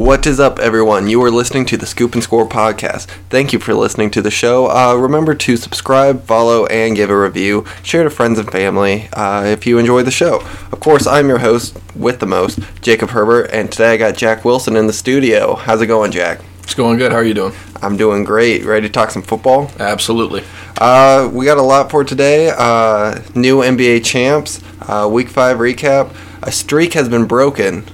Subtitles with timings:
[0.00, 1.10] What is up, everyone?
[1.10, 3.04] You are listening to the Scoop and Score podcast.
[3.28, 4.70] Thank you for listening to the show.
[4.70, 7.66] Uh, remember to subscribe, follow, and give a review.
[7.82, 10.40] Share to friends and family uh, if you enjoy the show.
[10.72, 14.42] Of course, I'm your host with the most, Jacob Herbert, and today I got Jack
[14.42, 15.54] Wilson in the studio.
[15.54, 16.40] How's it going, Jack?
[16.62, 17.12] It's going good.
[17.12, 17.52] How are you doing?
[17.82, 18.64] I'm doing great.
[18.64, 19.70] Ready to talk some football?
[19.78, 20.44] Absolutely.
[20.78, 22.50] Uh, we got a lot for today.
[22.56, 26.16] Uh, new NBA champs, uh, Week 5 recap.
[26.42, 27.84] A streak has been broken,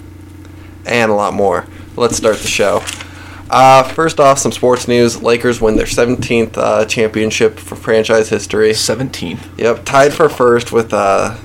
[0.85, 1.67] and a lot more.
[1.97, 2.83] Let's start the show.
[3.49, 5.23] Uh, first off, some sports news.
[5.23, 8.73] Lakers win their 17th uh, championship for franchise history.
[8.73, 9.59] 17th.
[9.59, 11.39] Yep, tied for first with uh,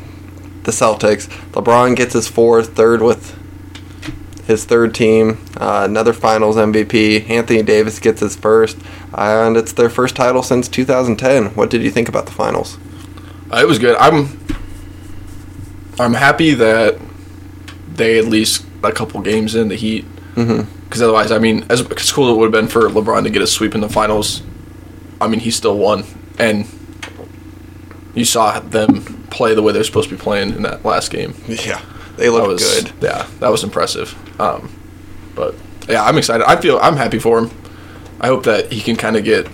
[0.64, 1.28] the Celtics.
[1.52, 3.38] LeBron gets his fourth, third with
[4.46, 5.38] his third team.
[5.56, 7.30] Uh, another Finals MVP.
[7.30, 8.78] Anthony Davis gets his first,
[9.14, 11.56] and it's their first title since 2010.
[11.56, 12.78] What did you think about the Finals?
[13.50, 13.96] Uh, it was good.
[13.96, 14.38] I'm
[15.98, 17.00] I'm happy that
[17.94, 20.06] they at least a couple games in the Heat.
[20.36, 21.04] Because mm-hmm.
[21.04, 23.48] otherwise, I mean, as, as cool it would have been for LeBron to get a
[23.48, 24.42] sweep in the finals,
[25.20, 26.04] I mean, he still won.
[26.40, 26.68] And
[28.16, 31.34] you saw them play the way they're supposed to be playing in that last game.
[31.48, 31.82] Yeah,
[32.18, 32.94] they looked was, good.
[33.02, 34.16] Yeah, that was impressive.
[34.40, 34.74] Um,
[35.36, 35.56] but
[35.88, 36.46] yeah, I'm excited.
[36.46, 37.52] I feel I'm happy for him.
[38.20, 39.48] I hope that he can kind of get.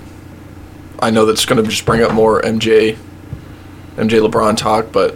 [1.00, 2.98] I know that's going to just bring up more MJ,
[3.96, 5.16] MJ LeBron talk, but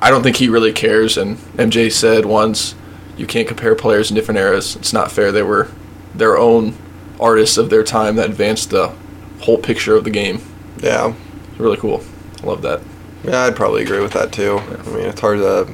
[0.00, 1.16] I don't think he really cares.
[1.16, 2.74] And MJ said once,
[3.18, 4.76] you can't compare players in different eras.
[4.76, 5.32] It's not fair.
[5.32, 5.68] They were
[6.14, 6.74] their own
[7.20, 8.94] artists of their time that advanced the
[9.40, 10.40] whole picture of the game.
[10.78, 11.14] Yeah,
[11.50, 12.02] it's really cool.
[12.42, 12.80] I love that.
[13.24, 14.54] Yeah, I'd probably agree with that too.
[14.54, 14.82] Yeah.
[14.86, 15.68] I mean, it's hard to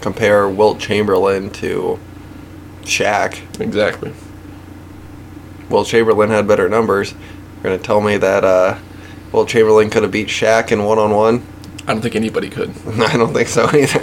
[0.00, 1.98] compare Wilt Chamberlain to
[2.82, 3.60] Shaq.
[3.60, 4.12] Exactly.
[5.70, 7.12] Wilt Chamberlain had better numbers.
[7.12, 8.78] You're gonna tell me that uh,
[9.32, 11.46] Wilt Chamberlain could have beat Shaq in one on one?
[11.86, 12.70] I don't think anybody could.
[12.86, 14.00] I don't think so either.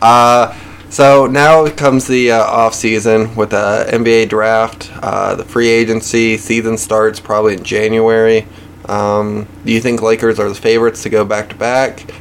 [0.00, 0.54] Uh,
[0.88, 6.36] so now comes the uh, off season with the NBA draft, uh, the free agency
[6.36, 8.46] season starts probably in January.
[8.88, 12.14] Um, do you think Lakers are the favorites to go back to back?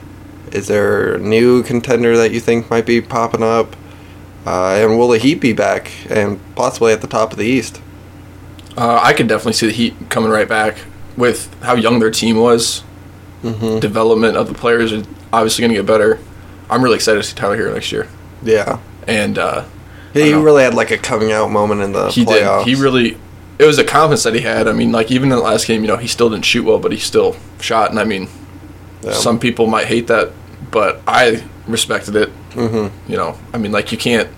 [0.52, 3.76] Is there a new contender that you think might be popping up?
[4.46, 7.82] Uh, and will the Heat be back and possibly at the top of the East?
[8.78, 10.78] Uh, I could definitely see the Heat coming right back
[11.18, 12.84] with how young their team was.
[13.44, 13.80] Mm-hmm.
[13.80, 16.20] Development of the players are obviously going to get better.
[16.70, 18.08] I'm really excited to see Tyler Herro next year.
[18.46, 18.80] Yeah.
[19.08, 19.66] And uh,
[20.14, 22.66] he really had like a coming out moment in the he playoffs.
[22.66, 22.76] Did.
[22.76, 23.18] He really.
[23.58, 24.68] It was a confidence that he had.
[24.68, 26.80] I mean, like even in the last game, you know, he still didn't shoot well,
[26.80, 27.90] but he still shot.
[27.90, 28.28] And I mean,
[29.02, 29.14] yeah.
[29.14, 30.32] some people might hate that,
[30.72, 32.30] but I respected it.
[32.52, 33.12] Mm-hmm.
[33.12, 34.30] You know, I mean, like you can't.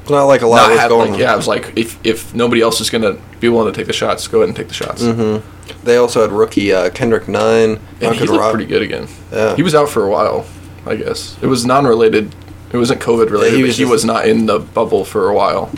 [0.00, 1.12] It's not like a lot was have, going.
[1.12, 3.86] Like, yeah, I was like, if if nobody else is gonna be willing to take
[3.86, 5.02] the shots, go ahead and take the shots.
[5.02, 5.84] Mm-hmm.
[5.84, 7.80] They also had rookie uh, Kendrick Nunn.
[8.00, 8.52] And he looked Rob.
[8.52, 9.08] pretty good again.
[9.32, 10.46] Yeah, he was out for a while.
[10.86, 12.34] I guess it was non-related
[12.74, 13.52] it wasn't COVID related.
[13.52, 15.70] Yeah, he, was, he was not in the bubble for a while.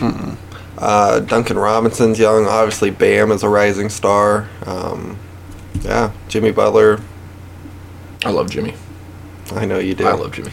[0.79, 2.47] Uh, Duncan Robinson's young.
[2.47, 4.49] Obviously, Bam is a rising star.
[4.65, 5.19] Um,
[5.83, 7.01] yeah, Jimmy Butler.
[8.25, 8.75] I love Jimmy.
[9.53, 10.07] I know you do.
[10.07, 10.53] I love Jimmy.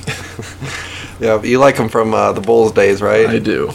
[1.22, 3.26] yeah, you like him from uh, the Bulls days, right?
[3.26, 3.72] I do.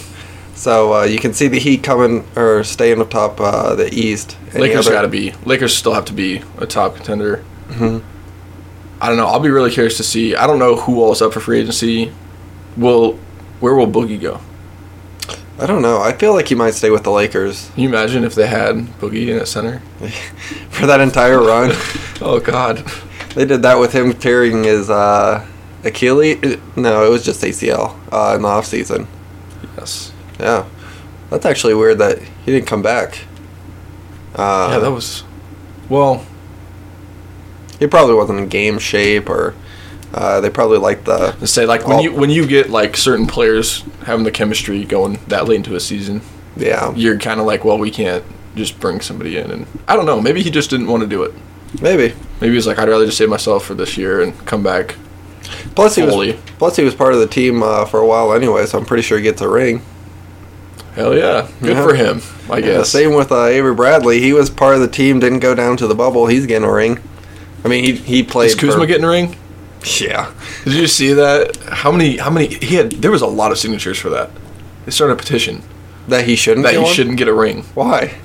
[0.54, 4.36] So uh, you can see the Heat coming or staying atop uh, the East.
[4.50, 4.96] Any Lakers other...
[4.96, 5.32] got to be.
[5.46, 7.44] Lakers still have to be a top contender.
[7.68, 8.06] Mm-hmm.
[9.00, 9.26] I don't know.
[9.26, 10.34] I'll be really curious to see.
[10.34, 12.12] I don't know who all is up for free agency
[12.78, 13.18] will
[13.60, 14.40] where will Boogie go?
[15.58, 16.00] I don't know.
[16.00, 17.68] I feel like he might stay with the Lakers.
[17.70, 19.80] Can you imagine if they had Boogie in at center
[20.70, 21.70] for that entire run?
[22.22, 22.78] oh God,
[23.34, 25.44] they did that with him tearing his uh,
[25.82, 26.58] Achilles.
[26.76, 29.08] No, it was just ACL uh, in the off season.
[29.76, 30.12] Yes.
[30.38, 30.68] Yeah,
[31.30, 33.24] that's actually weird that he didn't come back.
[34.36, 35.24] Uh, yeah, that was.
[35.88, 36.24] Well,
[37.80, 39.56] he probably wasn't in game shape or
[40.14, 43.82] uh, they probably like the say like when you when you get like certain players
[44.04, 46.22] having the chemistry going that late into a season.
[46.56, 48.24] Yeah, you're kind of like, well, we can't
[48.56, 50.20] just bring somebody in, and I don't know.
[50.20, 51.34] Maybe he just didn't want to do it.
[51.80, 52.14] Maybe.
[52.40, 54.96] Maybe he's like, I'd rather just save myself for this year and come back.
[55.74, 56.28] Plus fully.
[56.28, 58.78] he was plus he was part of the team uh, for a while anyway, so
[58.78, 59.82] I'm pretty sure he gets a ring.
[60.94, 61.84] Hell yeah, good yeah.
[61.84, 62.20] for him.
[62.50, 62.90] I guess.
[62.90, 64.20] same with uh, Avery Bradley.
[64.20, 66.26] He was part of the team, didn't go down to the bubble.
[66.26, 66.98] He's getting a ring.
[67.64, 68.46] I mean, he he played.
[68.46, 69.36] Is Kuzma for, getting a ring?
[69.84, 70.32] Yeah.
[70.64, 71.56] Did you see that?
[71.56, 72.16] How many?
[72.16, 72.48] How many?
[72.48, 72.92] He had.
[72.92, 74.30] There was a lot of signatures for that.
[74.84, 75.62] They started a petition
[76.08, 76.64] that he shouldn't.
[76.64, 76.92] That he one?
[76.92, 77.62] shouldn't get a ring.
[77.74, 78.18] Why?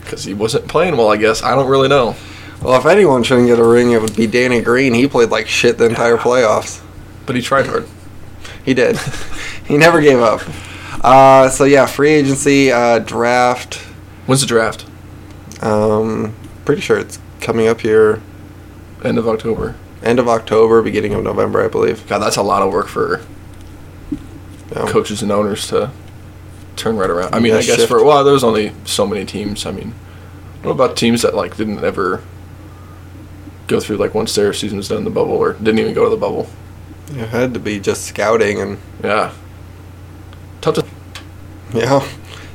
[0.00, 1.10] Because he wasn't playing well.
[1.10, 2.16] I guess I don't really know.
[2.62, 4.92] Well, if anyone shouldn't get a ring, it would be Danny Green.
[4.92, 6.82] He played like shit the entire playoffs.
[7.24, 7.86] But he tried hard.
[8.64, 8.98] he did.
[9.66, 10.42] he never gave up.
[11.04, 13.76] Uh, so yeah, free agency uh, draft.
[14.26, 14.86] When's the draft?
[15.62, 18.20] Um, pretty sure it's coming up here.
[19.04, 22.06] End of October end of October, beginning of November, I believe.
[22.08, 23.20] God, that's a lot of work for
[24.74, 24.86] yeah.
[24.88, 25.90] coaches and owners to
[26.76, 27.34] turn right around.
[27.34, 27.88] I mean, Yeah, I guess shift.
[27.88, 29.66] for well, there was only so many teams.
[29.66, 29.94] I mean,
[30.62, 32.22] what about teams that like didn't ever
[33.66, 36.04] go through like once their season was done in the bubble or didn't even go
[36.04, 36.48] to the bubble?
[37.10, 39.32] It had to be just scouting and Yeah,
[40.60, 40.84] tough to.
[41.74, 42.06] yeah.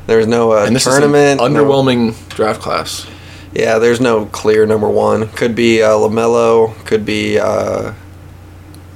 [0.05, 1.39] There's no uh, and this tournament.
[1.41, 3.07] is an no- underwhelming draft class.
[3.53, 5.27] Yeah, there's no clear number one.
[5.29, 6.73] Could be uh, LaMelo.
[6.85, 7.93] Could be uh,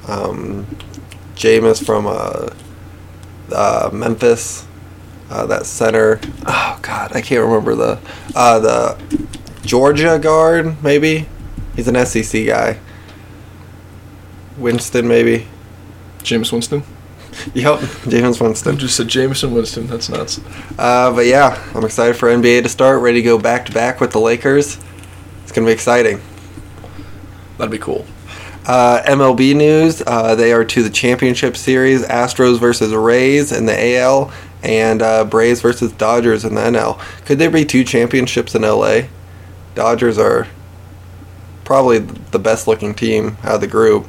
[0.08, 0.66] um,
[1.36, 2.50] Jameis from uh,
[3.54, 4.66] uh, Memphis.
[5.30, 6.20] Uh, that center.
[6.46, 8.00] Oh God, I can't remember the
[8.34, 9.28] uh, the
[9.62, 10.82] Georgia guard.
[10.82, 11.28] Maybe
[11.76, 12.80] he's an SEC guy.
[14.56, 15.46] Winston, maybe.
[16.20, 16.82] Jameis Winston.
[17.54, 18.78] Yep, James I Winston.
[18.78, 19.86] just said Jameson Winston.
[19.86, 20.40] That's nuts.
[20.78, 23.00] Uh, but yeah, I'm excited for NBA to start.
[23.00, 24.78] Ready to go back to back with the Lakers.
[25.42, 26.20] It's gonna be exciting.
[27.56, 28.04] That'd be cool.
[28.66, 32.02] Uh, MLB news: uh, They are to the championship series.
[32.02, 34.30] Astros versus Rays in the AL,
[34.62, 36.98] and uh, Braves versus Dodgers in the NL.
[37.24, 39.02] Could there be two championships in LA?
[39.74, 40.46] Dodgers are
[41.64, 44.06] probably the best looking team out of the group.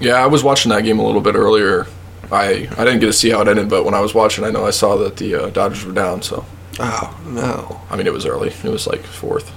[0.00, 1.86] Yeah, I was watching that game a little bit earlier.
[2.30, 4.50] I I didn't get to see how it ended, but when I was watching, I
[4.50, 6.22] know I saw that the uh, Dodgers were down.
[6.22, 6.44] So
[6.80, 7.80] Oh no!
[7.90, 8.48] I mean, it was early.
[8.50, 9.50] It was like fourth,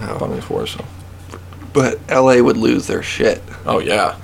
[0.00, 0.18] Oh.
[0.18, 0.70] bottom of fourth.
[0.70, 0.84] So
[1.72, 3.42] But LA would lose their shit.
[3.66, 4.16] oh yeah,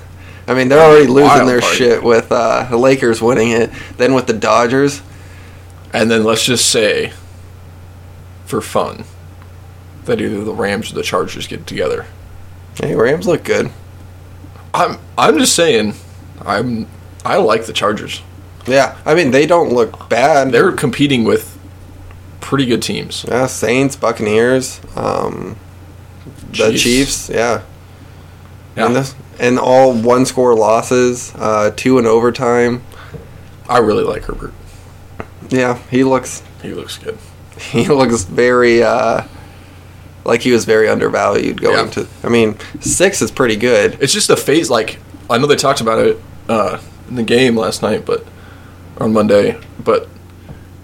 [0.47, 1.75] I mean, they're already losing Wild their card.
[1.75, 3.71] shit with uh, the Lakers winning it.
[3.97, 5.03] Then with the Dodgers,
[5.93, 7.13] and then let's just say,
[8.45, 9.05] for fun,
[10.05, 12.07] that either the Rams or the Chargers get together.
[12.81, 13.71] hey, Rams look good.
[14.75, 15.95] I'm I'm just saying,
[16.45, 16.87] I'm
[17.25, 18.23] I like the Chargers.
[18.67, 20.53] Yeah, I mean they don't look bad.
[20.53, 21.59] They're competing with
[22.41, 23.25] pretty good teams.
[23.29, 25.57] Yeah, Saints, Buccaneers, um,
[26.51, 26.83] the Chiefs.
[26.83, 27.31] Chiefs.
[27.31, 27.63] Yeah,
[28.77, 32.83] Yeah, and, this, and all one score losses, uh, two in overtime.
[33.69, 34.53] I really like Herbert.
[35.51, 37.19] Yeah, he looks He looks good.
[37.59, 39.23] he looks very uh,
[40.25, 41.93] like he was very undervalued going Yeah.
[41.93, 42.07] to.
[42.23, 43.99] I mean, six is pretty good.
[44.01, 44.71] It's just a phase.
[44.71, 44.99] Like
[45.29, 46.19] I know they talked about it
[46.49, 46.79] uh,
[47.09, 48.25] in the game last night, but
[48.99, 49.59] on Monday.
[49.83, 50.09] But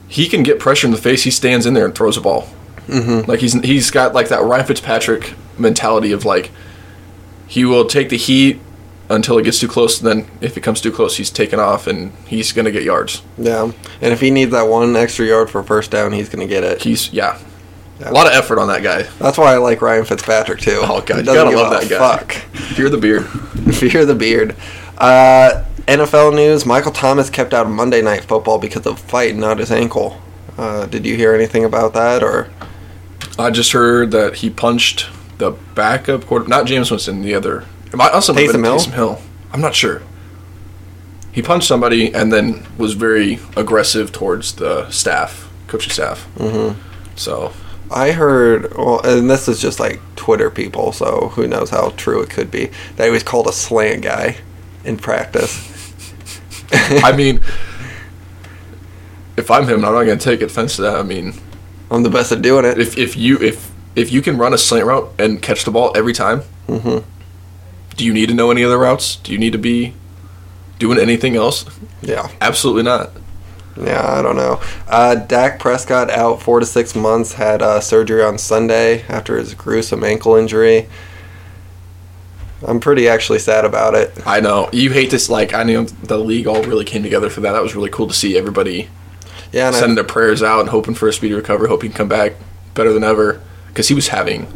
[0.08, 1.22] he can get pressure in the face.
[1.24, 2.48] He stands in there and throws a ball.
[2.86, 3.30] Mm-hmm.
[3.30, 6.50] Like he's he's got like that Ryan Fitzpatrick mentality of like
[7.46, 8.58] he will take the heat
[9.08, 10.00] until it gets too close.
[10.00, 13.22] And then if it comes too close, he's taken off and he's gonna get yards.
[13.38, 13.64] Yeah,
[14.00, 16.82] and if he needs that one extra yard for first down, he's gonna get it.
[16.82, 17.38] He's yeah,
[18.00, 18.10] Yeah.
[18.10, 19.02] a lot of effort on that guy.
[19.20, 20.80] That's why I like Ryan Fitzpatrick too.
[20.82, 21.98] Oh god, you gotta love that guy.
[21.98, 22.32] Fuck.
[22.32, 23.26] Fear the beard.
[23.74, 24.56] Fear the beard.
[24.98, 29.34] Uh, NFL news: Michael Thomas kept out of Monday Night Football because of a fight,
[29.34, 30.20] not his ankle.
[30.56, 32.22] Uh, did you hear anything about that?
[32.22, 32.48] Or
[33.36, 35.08] I just heard that he punched
[35.38, 37.64] the backup quarter, not James Winston, the other.
[37.86, 38.76] It might also been Taysom Hill?
[38.76, 39.22] Taysom Hill.
[39.52, 40.02] I'm not sure.
[41.32, 46.28] He punched somebody and then was very aggressive towards the staff, coaching staff.
[46.36, 46.80] Mm-hmm.
[47.16, 47.52] So
[47.90, 52.20] I heard, well, and this is just like Twitter people, so who knows how true
[52.22, 52.70] it could be.
[52.94, 54.36] That he was called a slant guy
[54.84, 55.69] in practice.
[57.02, 57.40] I mean,
[59.36, 60.96] if I'm him, I'm not going to take offense to that.
[60.96, 61.34] I mean,
[61.90, 62.78] I'm the best at doing it.
[62.78, 65.92] if if you if if you can run a slant route and catch the ball
[65.96, 67.02] every time, Mhm.
[67.96, 69.16] do you need to know any other routes?
[69.16, 69.94] Do you need to be
[70.78, 71.64] doing anything else?
[72.02, 72.28] Yeah.
[72.40, 73.10] Absolutely not.
[73.82, 74.60] Yeah, I don't know.
[74.88, 77.34] Uh, Dak Prescott out four to six months.
[77.34, 80.88] Had uh, surgery on Sunday after his gruesome ankle injury.
[82.66, 84.12] I'm pretty actually sad about it.
[84.26, 85.28] I know you hate this.
[85.30, 87.52] Like I knew the league all really came together for that.
[87.52, 88.88] That was really cool to see everybody
[89.52, 91.96] Yeah, and I- sending their prayers out and hoping for a speedy recovery, hoping he
[91.96, 92.34] come back
[92.74, 93.40] better than ever.
[93.68, 94.46] Because he was having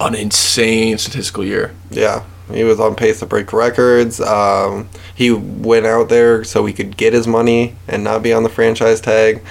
[0.00, 1.72] an insane statistical year.
[1.90, 4.20] yeah, he was on pace to break records.
[4.20, 8.42] Um, he went out there so he could get his money and not be on
[8.42, 9.42] the franchise tag.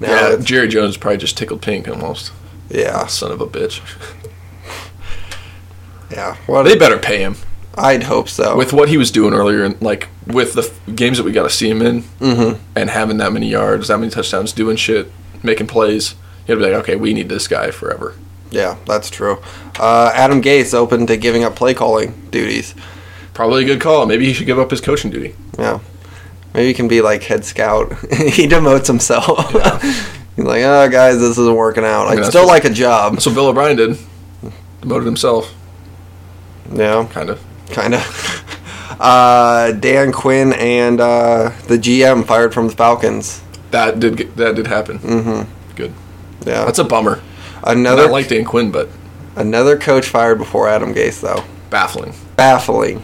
[0.00, 2.32] Now, yeah, Jerry Jones probably just tickled pink almost.
[2.70, 3.80] yeah, Son of a bitch.
[6.10, 6.36] yeah.
[6.48, 7.36] Well, They better pay him
[7.74, 8.56] I'd hope so.
[8.56, 11.42] with what he was doing earlier, and like with the f- games that we got
[11.44, 12.58] to see him in, Mhm.
[12.74, 15.10] and having that many yards, that many touchdowns, doing shit,
[15.42, 16.14] making plays.
[16.48, 18.14] You'd be like, okay, we need this guy forever.
[18.50, 19.38] yeah, that's true.
[19.78, 22.74] Uh, Adam Gase open to giving up play calling duties.
[23.34, 24.06] Probably a good call.
[24.06, 25.34] Maybe he should give up his coaching duty.
[25.58, 25.80] Yeah.
[26.54, 27.92] Maybe he can be like head scout.
[28.12, 29.50] he demotes himself.
[30.36, 32.06] He's like, oh, guys, this isn't working out.
[32.06, 33.14] I mean, that's still like a job.
[33.14, 33.98] That's what Bill O'Brien did.
[34.80, 35.52] Demoted himself,
[36.72, 37.42] Yeah, kind of.
[37.70, 38.42] kind of.
[38.98, 43.42] Uh, Dan Quinn and uh, the GM fired from the Falcons.
[43.70, 44.98] That did get, that did happen.
[45.00, 45.74] Mm-hmm.
[45.74, 45.92] Good.
[46.46, 46.64] Yeah.
[46.64, 47.20] That's a bummer.
[47.62, 48.88] I another don't like Dan Quinn, but
[49.34, 51.44] another coach fired before Adam Gase, though.
[51.68, 52.14] baffling.
[52.36, 53.02] Baffling.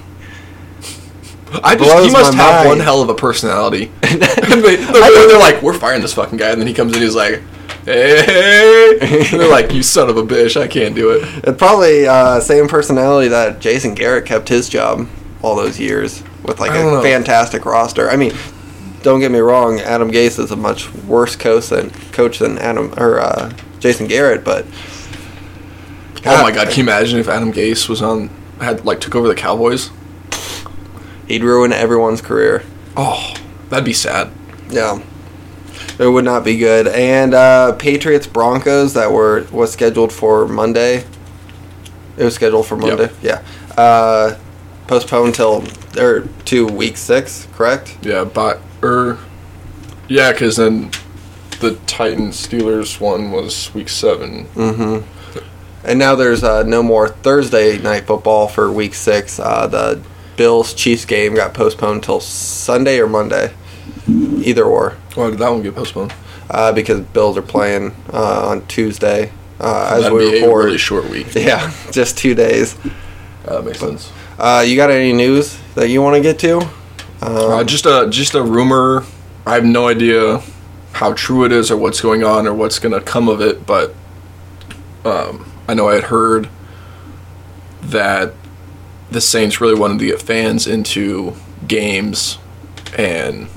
[1.62, 2.69] I just he must have mind.
[2.69, 3.90] one hell of a personality.
[4.02, 7.04] They, they're, they're like, we're firing this fucking guy, and then he comes in, and
[7.04, 7.42] he's like,
[7.85, 11.23] hey, they're like, you son of a bitch, I can't do it.
[11.45, 15.09] It's probably uh, same personality that Jason Garrett kept his job
[15.43, 17.03] all those years with like a know.
[17.03, 18.09] fantastic roster.
[18.09, 18.33] I mean,
[19.03, 22.95] don't get me wrong, Adam Gase is a much worse coach than coach than Adam
[22.97, 24.65] or uh, Jason Garrett, but
[26.25, 29.27] Oh my god, can you imagine if Adam Gase was on had like took over
[29.27, 29.91] the Cowboys?
[31.27, 32.62] he'd ruin everyone's career.
[32.97, 33.35] Oh,
[33.71, 34.31] that'd be sad.
[34.69, 35.03] Yeah.
[35.99, 36.87] It would not be good.
[36.88, 41.04] And uh, Patriots Broncos that were was scheduled for Monday.
[42.16, 42.99] It was scheduled for Yep.
[42.99, 43.14] Monday.
[43.22, 43.42] Yeah.
[43.76, 44.37] Uh,
[44.87, 45.64] postponed till
[45.99, 47.96] or to week six, correct?
[48.02, 49.18] Yeah, but er,
[50.08, 50.90] yeah, because then
[51.61, 54.46] the Titans Steelers one was week seven.
[54.54, 55.06] Mm-hmm.
[55.84, 59.38] And now there's uh, no more Thursday night football for week six.
[59.40, 60.02] Uh, the
[60.37, 63.52] Bills Chiefs game got postponed till Sunday or Monday,
[64.09, 66.12] either or, Why did that one get postponed?
[66.50, 70.64] uh, because Bills are playing uh, on Tuesday uh, as That'd we be a record.
[70.64, 71.28] really short week.
[71.35, 72.76] yeah, just two days.
[73.47, 74.12] Uh, that makes sense.
[74.38, 76.59] Uh, you got any news that you want to get to?
[77.23, 79.04] Uh, Um, just a just a rumor.
[79.47, 80.42] I have no idea
[80.92, 83.94] how true it is or what's going on or what's gonna come of it, but
[85.04, 86.49] um, I know I had heard
[87.82, 88.35] that
[89.11, 91.35] the Saints really wanted to get fans into
[91.68, 92.38] games,
[92.97, 93.49] and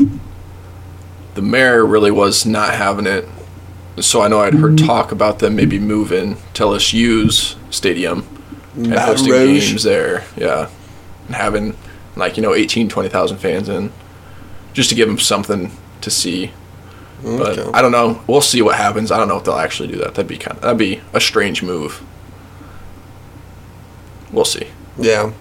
[1.36, 3.28] the mayor really was not having it.
[4.00, 4.88] So I know I'd heard mm-hmm.
[4.88, 8.28] talk about them maybe moving to LSU's stadium
[8.76, 9.70] and Baton hosting Rouge.
[9.70, 10.26] games there.
[10.36, 10.70] Yeah,
[11.28, 11.78] and having
[12.16, 13.92] like you know 18, 20,000 fans in,
[14.74, 16.52] just to give them something to see.
[17.24, 18.22] But I don't know.
[18.28, 19.12] We'll see what happens.
[19.12, 20.16] I don't know if they'll actually do that.
[20.16, 22.04] That'd be kind of that'd be a strange move.
[24.32, 24.68] We'll see.
[24.98, 25.32] Yeah.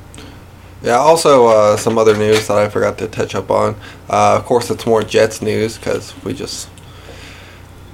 [0.85, 3.75] Yeah, also uh, some other news that I forgot to touch up on.
[4.09, 6.69] Uh, of course, it's more Jets news because we just.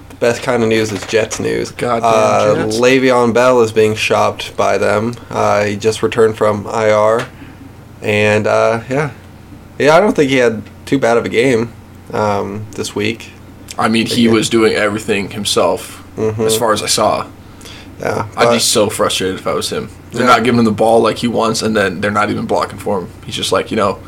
[0.08, 1.70] The best kind of news is Jets news.
[1.70, 2.78] Goddamn uh, Jets.
[2.80, 5.14] Le'Veon Bell is being shopped by them.
[5.30, 7.26] Uh, he just returned from IR.
[8.02, 9.12] And, uh, yeah.
[9.78, 11.72] Yeah, I don't think he had too bad of a game
[12.12, 13.30] um, this week.
[13.78, 14.34] I mean, he Again.
[14.34, 16.40] was doing everything himself, Mhm.
[16.44, 17.26] as far as I saw.
[18.00, 18.26] Yeah.
[18.36, 19.90] I'd be so frustrated if I was him.
[20.12, 20.28] They're Yeah.
[20.28, 23.00] not giving him the ball like he wants, and then they're not even blocking for
[23.00, 23.08] him.
[23.26, 23.98] He's just like, you know,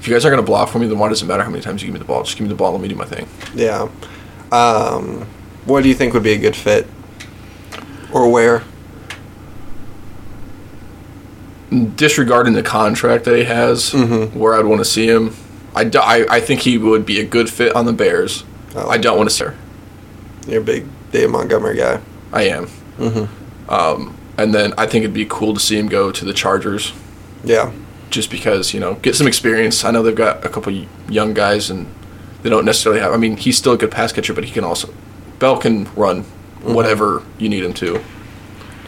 [0.00, 1.50] if you guys aren't going to block for me, then why does it matter how
[1.50, 2.22] many times you give me the ball?
[2.24, 3.26] Just give me the ball and let me do my thing.
[3.54, 3.88] Yeah.
[4.52, 5.26] Um,
[5.66, 6.86] what do you think would be a good fit?
[8.12, 8.62] Or where?
[11.96, 14.32] Disregarding the contract that he has, Mhm.
[14.34, 15.34] where I'd want to see him,
[15.76, 18.42] I, do- I, I think he would be a good fit on the Bears.
[18.74, 18.88] Oh.
[18.88, 19.54] I don't want to see her.
[20.46, 22.00] You're a big Dave Montgomery guy.
[22.32, 22.66] I am.
[22.98, 23.70] Mm-hmm.
[23.70, 26.92] Um, and then I think it'd be cool to see him go to the Chargers.
[27.44, 27.72] Yeah.
[28.10, 29.84] just because you know get some experience.
[29.84, 30.72] I know they've got a couple
[31.08, 31.86] young guys, and
[32.42, 33.12] they don't necessarily have.
[33.12, 34.92] I mean, he's still a good pass catcher, but he can also
[35.38, 36.22] Bell can run
[36.62, 38.02] whatever you need him to.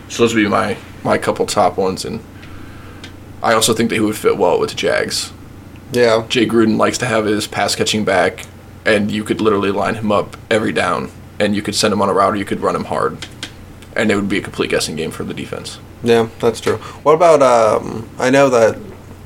[0.09, 2.20] So those would be my my couple top ones, and
[3.42, 5.32] I also think that he would fit well with the Jags.
[5.92, 6.25] Yeah.
[6.28, 8.47] Jay Gruden likes to have his pass catching back,
[8.85, 12.09] and you could literally line him up every down, and you could send him on
[12.09, 13.26] a route, or you could run him hard,
[13.97, 15.80] and it would be a complete guessing game for the defense.
[16.04, 16.76] Yeah, that's true.
[17.02, 18.78] What about um I know that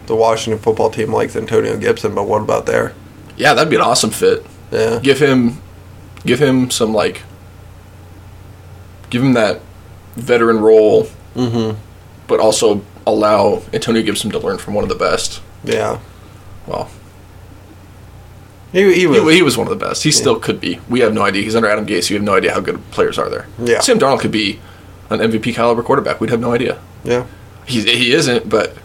[0.07, 2.95] the Washington football team likes Antonio Gibson, but what about there?
[3.37, 4.47] Yeah, that'd be an awesome fit.
[4.73, 4.99] Yeah.
[5.03, 5.61] give him
[6.27, 7.23] give him some like
[9.11, 9.61] give him that
[10.17, 11.77] veteran role Mm-hmm.
[12.29, 15.99] but also allow Antonio Gibson to learn from one of the best Yeah.
[16.67, 16.89] well
[18.75, 19.23] He, he was.
[19.23, 20.03] he, he was one of the best.
[20.03, 20.81] He still could be.
[20.89, 21.43] We have no idea.
[21.43, 22.11] He's under Adam Gase.
[22.11, 23.47] You have no idea how good players are there.
[23.59, 23.81] Yeah.
[23.81, 24.59] Sam Darnold could be
[25.11, 26.21] an MVP caliber quarterback.
[26.21, 26.81] We'd have no idea.
[27.05, 27.27] Yeah.
[27.67, 28.77] he, he isn't but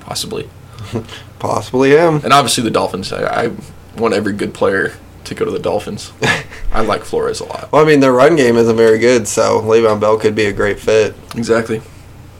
[0.00, 0.50] possibly.
[1.38, 2.20] Possibly him.
[2.24, 3.12] and obviously the Dolphins.
[3.12, 3.50] I, I
[3.98, 4.94] want every good player
[5.24, 6.12] to go to the Dolphins.
[6.72, 7.70] I like Flores a lot.
[7.70, 10.52] Well, I mean, their run game isn't very good, so Le'Veon Bell could be a
[10.52, 11.14] great fit.
[11.36, 11.82] exactly.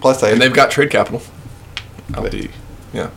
[0.00, 1.20] Plus, they, and they've got trade capital.
[2.14, 2.48] I'll be
[2.94, 3.10] yeah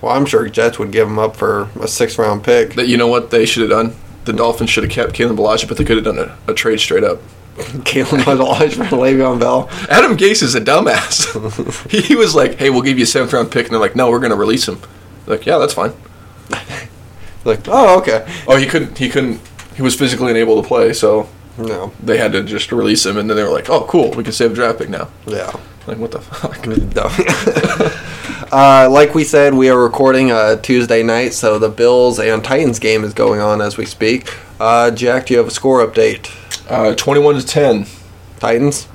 [0.00, 2.74] well, I'm sure Jets would give him up for a six round pick.
[2.74, 3.94] That you know what they should have done?
[4.24, 6.80] The Dolphins should have kept Kalen Ballage, but they could have done a, a trade
[6.80, 7.18] straight up.
[7.56, 9.68] Kalen Ballage for Le'Veon Bell.
[9.88, 11.90] Adam Gase is a dumbass.
[11.90, 13.96] he, he was like, "Hey, we'll give you a seventh round pick," and they're like,
[13.96, 14.78] "No, we're going to release him."
[15.26, 15.92] Like, yeah, that's fine.
[17.44, 18.26] Like, oh, okay.
[18.46, 18.98] Oh, he couldn't.
[18.98, 19.40] He couldn't.
[19.74, 21.92] He was physically unable to play, so No.
[22.02, 23.16] they had to just release him.
[23.16, 25.52] And then they were like, "Oh, cool, we can save a draft pick now." Yeah.
[25.88, 26.66] Like, what the fuck?
[26.66, 27.08] No.
[28.52, 32.78] uh, like we said, we are recording uh, Tuesday night, so the Bills and Titans
[32.78, 34.30] game is going on as we speak.
[34.60, 36.30] Uh, Jack, do you have a score update?
[36.70, 37.86] Uh, Twenty-one to ten.
[38.38, 38.86] Titans?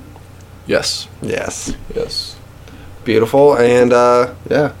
[0.68, 1.08] Yes.
[1.20, 1.74] Yes.
[1.92, 2.38] Yes.
[3.02, 3.56] Beautiful.
[3.58, 4.74] And uh, yeah.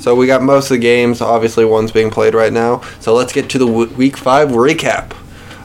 [0.00, 1.20] So we got most of the games.
[1.20, 2.80] Obviously, one's being played right now.
[2.98, 5.12] So let's get to the w- week five recap.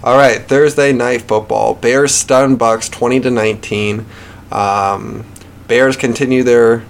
[0.03, 1.73] All right, Thursday night football.
[1.73, 4.05] Bears stun Bucs twenty to nineteen.
[4.51, 5.25] Um,
[5.67, 6.83] Bears continue their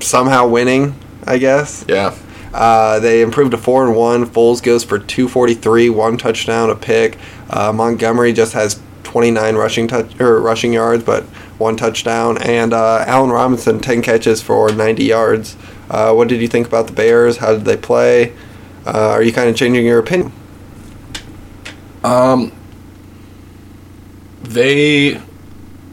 [0.00, 0.94] somehow winning.
[1.26, 1.84] I guess.
[1.86, 2.16] Yeah.
[2.54, 4.24] Uh, they improved to four and one.
[4.24, 7.18] Foles goes for two forty three, one touchdown, a pick.
[7.50, 11.24] Uh, Montgomery just has twenty nine rushing touch or rushing yards, but
[11.58, 12.38] one touchdown.
[12.40, 15.56] And uh, Allen Robinson ten catches for ninety yards.
[15.90, 17.36] Uh, what did you think about the Bears?
[17.36, 18.32] How did they play?
[18.86, 20.32] Uh, are you kind of changing your opinion?
[22.02, 22.52] Um,
[24.42, 25.20] they,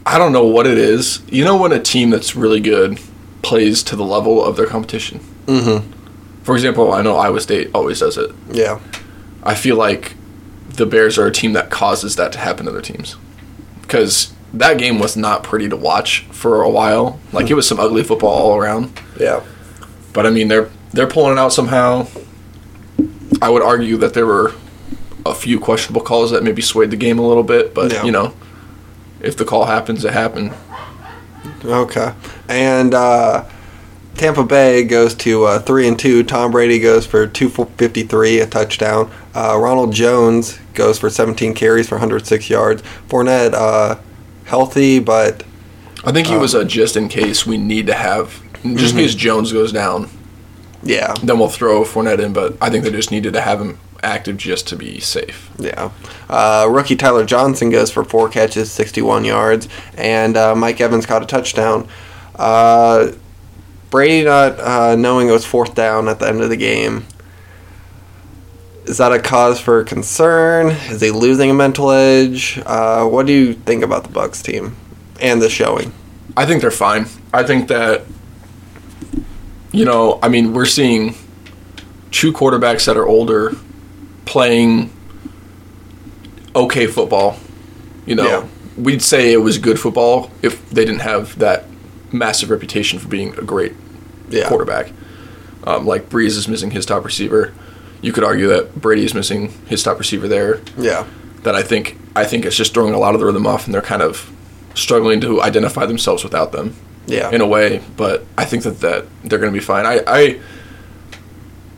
[0.05, 1.21] I don't know what it is.
[1.29, 2.99] You know when a team that's really good
[3.41, 5.19] plays to the level of their competition.
[5.47, 5.91] Mm-hmm.
[6.43, 8.31] For example, I know Iowa State always does it.
[8.51, 8.79] Yeah.
[9.43, 10.13] I feel like
[10.69, 13.15] the Bears are a team that causes that to happen to their teams
[13.81, 17.19] because that game was not pretty to watch for a while.
[17.31, 18.99] Like it was some ugly football all around.
[19.19, 19.43] Yeah.
[20.13, 22.07] But I mean, they're they're pulling it out somehow.
[23.41, 24.53] I would argue that there were
[25.25, 28.03] a few questionable calls that maybe swayed the game a little bit, but Yeah.
[28.03, 28.33] you know,
[29.25, 30.53] if the call happens, it happened.
[31.63, 32.13] Okay.
[32.47, 33.45] And uh,
[34.15, 36.23] Tampa Bay goes to uh, three and two.
[36.23, 39.11] Tom Brady goes for two fifty three, a touchdown.
[39.33, 42.81] Uh, Ronald Jones goes for seventeen carries for hundred six yards.
[43.09, 43.99] Fournette uh,
[44.45, 45.43] healthy, but
[46.03, 48.99] I think he Um, was a just in case we need to have just in
[49.01, 50.09] case Jones goes down,
[50.83, 52.31] yeah, then we'll throw Fournette in.
[52.31, 55.49] But I think they just needed to have him active just to be safe.
[55.59, 55.91] yeah.
[56.29, 61.05] Uh, rookie Tyler Johnson goes for four catches, sixty one yards, and uh, Mike Evans
[61.05, 61.87] caught a touchdown.
[62.35, 63.11] Uh,
[63.89, 67.05] Brady not uh, knowing it was fourth down at the end of the game.
[68.85, 70.67] Is that a cause for concern?
[70.69, 72.61] Is he losing a mental edge?
[72.65, 74.75] Uh, what do you think about the Bucs team
[75.19, 75.91] and the showing?
[76.37, 77.07] I think they're fine.
[77.33, 78.03] I think that
[79.71, 81.15] you know, I mean, we're seeing
[82.11, 83.55] two quarterbacks that are older
[84.25, 84.91] playing
[86.55, 87.37] okay football.
[88.05, 88.43] You know, Yeah.
[88.77, 91.65] we'd say it was good football if they didn't have that
[92.11, 93.73] massive reputation for being a great
[94.29, 94.91] Yeah, quarterback.
[95.65, 97.51] Um, like Brees is missing his top receiver.
[98.01, 100.59] You could argue that Brady is missing his top receiver there.
[100.77, 101.05] yeah,
[101.43, 103.73] That I think I think it's just throwing a lot of the rhythm off, and
[103.73, 104.31] they're kind of
[104.73, 106.75] struggling to identify themselves without them
[107.07, 107.29] yeah.
[107.31, 107.81] in a way.
[107.97, 109.85] But I think that, that they're going to be fine.
[109.85, 110.39] I, I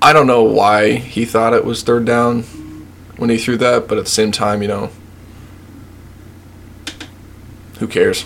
[0.01, 2.43] I don't know why he thought it was third down
[3.17, 4.91] when he threw that, but at the same time, you know,
[7.79, 8.23] who cares?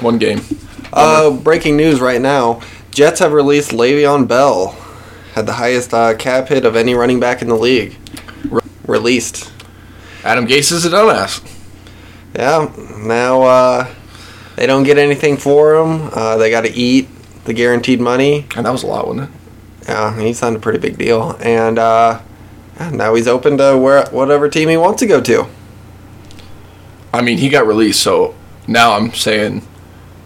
[0.00, 0.40] One game.
[0.92, 4.76] Uh, breaking news right now: Jets have released Le'Veon Bell,
[5.34, 7.96] had the highest uh, cap hit of any running back in the league.
[8.48, 9.52] Re- released.
[10.24, 11.42] Adam Gase is a dumbass.
[12.34, 12.72] Yeah.
[12.98, 13.94] Now uh,
[14.56, 16.10] they don't get anything for him.
[16.12, 17.08] Uh, they got to eat
[17.44, 18.46] the guaranteed money.
[18.56, 19.36] And that was a lot, wasn't it?
[19.88, 22.20] Yeah, he signed a pretty big deal, and uh,
[22.92, 25.46] now he's open to where whatever team he wants to go to.
[27.12, 28.34] I mean, he got released, so
[28.66, 29.62] now I'm saying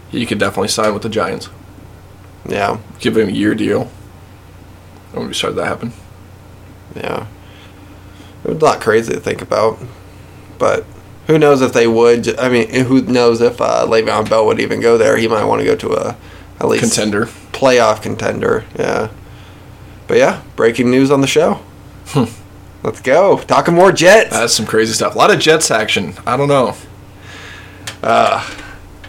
[0.09, 1.49] he could definitely sign with the Giants.
[2.47, 3.91] Yeah, Give him a year deal.
[5.11, 5.93] I wouldn't be sorry that happened.
[6.95, 7.27] yeah.
[8.43, 9.77] It was a lot crazy to think about,
[10.57, 10.83] but
[11.27, 12.39] who knows if they would?
[12.39, 15.17] I mean, who knows if uh, Le'Veon Bell would even go there?
[15.17, 16.17] He might want to go to a
[16.59, 17.27] at least Contender.
[17.53, 18.65] playoff contender.
[18.77, 19.09] Yeah,
[20.11, 21.53] but yeah, breaking news on the show.
[22.07, 22.25] Hmm.
[22.83, 24.31] Let's go talking more Jets.
[24.31, 25.15] That's some crazy stuff.
[25.15, 26.15] A lot of Jets action.
[26.27, 26.75] I don't know.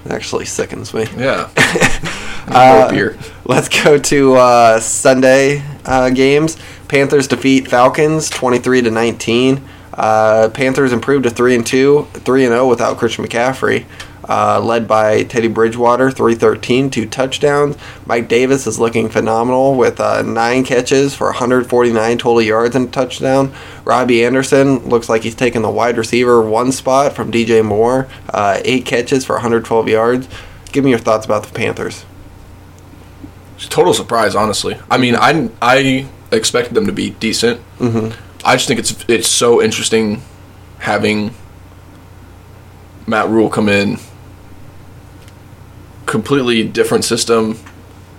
[0.08, 1.06] Actually, sickens me.
[1.16, 1.50] Yeah.
[2.44, 3.16] Uh, beer.
[3.44, 6.58] Let's go to uh, Sunday uh, games.
[6.88, 9.62] Panthers defeat Falcons twenty three to nineteen.
[9.94, 13.86] Uh, Panthers improved to three and two, three and zero without Christian McCaffrey.
[14.34, 17.76] Uh, led by Teddy Bridgewater, 313, two touchdowns.
[18.06, 22.90] Mike Davis is looking phenomenal with uh, nine catches for 149 total yards and a
[22.90, 23.52] touchdown.
[23.84, 28.58] Robbie Anderson looks like he's taken the wide receiver one spot from DJ Moore, uh,
[28.64, 30.26] eight catches for 112 yards.
[30.72, 32.06] Give me your thoughts about the Panthers.
[33.68, 34.78] Total surprise, honestly.
[34.90, 37.60] I mean, I I expected them to be decent.
[37.78, 38.14] Mhm.
[38.46, 40.22] I just think it's it's so interesting
[40.78, 41.34] having
[43.06, 43.98] Matt Rhule come in.
[46.12, 47.54] Completely different system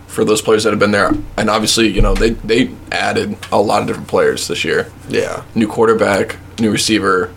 [0.07, 3.61] for those players that have been there, and obviously, you know, they they added a
[3.61, 4.91] lot of different players this year.
[5.09, 5.43] Yeah.
[5.53, 7.31] New quarterback, new receiver,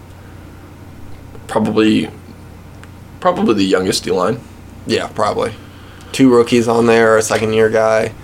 [1.47, 2.09] probably
[3.21, 4.40] probably the youngest D line.
[4.87, 5.53] Yeah, probably.
[6.12, 8.14] Two rookies on there, a second year guy.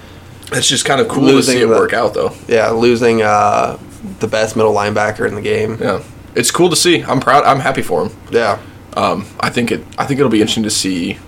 [0.53, 2.35] It's just kind of cool Losing to see it the- work out, though.
[2.49, 3.79] Yeah, losing uh,
[4.21, 5.77] the best middle linebacker in the game.
[5.79, 6.03] Yeah,
[6.35, 7.03] it's cool to see.
[7.03, 7.45] I'm proud.
[7.45, 8.17] I'm happy for him.
[8.31, 8.59] Yeah.
[8.97, 9.85] Um, I think it.
[9.99, 11.19] I think it'll be interesting to see.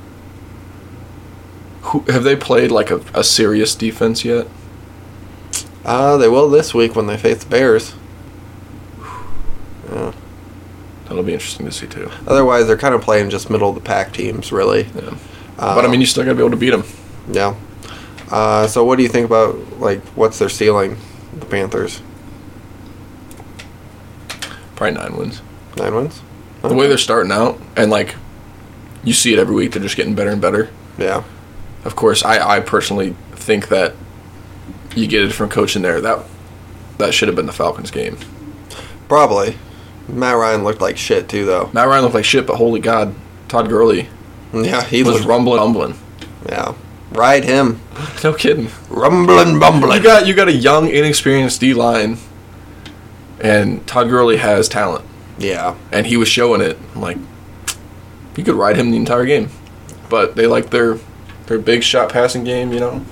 [1.84, 4.46] Who have they played like a, a serious defense yet?
[5.84, 7.94] Uh, they will this week when they face the Bears.
[9.92, 10.12] Yeah.
[11.04, 12.10] That'll be interesting to see too.
[12.26, 14.84] Otherwise, they're kind of playing just middle of the pack teams, really.
[14.94, 15.16] Yeah.
[15.58, 16.84] Uh, but I mean, you still got to be able to beat them.
[17.30, 17.54] yeah.
[18.30, 20.96] Uh, so, what do you think about like what's their ceiling?
[21.38, 22.00] The Panthers
[24.76, 25.42] Probably nine wins.
[25.76, 26.20] nine wins.
[26.62, 28.14] The way they're starting out, and like,
[29.04, 29.72] you see it every week.
[29.72, 30.70] They're just getting better and better.
[30.96, 31.22] yeah,
[31.84, 33.94] Of course, I, I personally think that
[34.96, 36.00] you get a different coach in there.
[36.00, 36.24] That
[36.98, 38.16] that should have been the Falcons game.
[39.08, 39.56] probably.
[40.08, 41.70] Matt Ryan looked like shit too, though.
[41.72, 43.14] Matt Ryan looked like shit, but holy God,
[43.48, 44.08] Todd Gurley
[44.52, 45.26] Yeah, he was looked.
[45.26, 45.94] rumbling, rumbling.
[46.46, 46.74] yeah,
[47.12, 47.80] ride him,
[48.24, 48.68] No kidding.
[48.90, 49.96] rumbling, bumbling.
[49.96, 52.18] You got you got a young, inexperienced D line,
[53.40, 55.04] and Todd Gurley has talent,
[55.38, 56.78] yeah, and he was showing it.
[56.94, 57.16] I'm like,
[58.36, 59.48] you could ride him the entire game,
[60.10, 60.98] but they like their
[61.46, 62.72] their big shot passing game.
[62.72, 63.04] You know,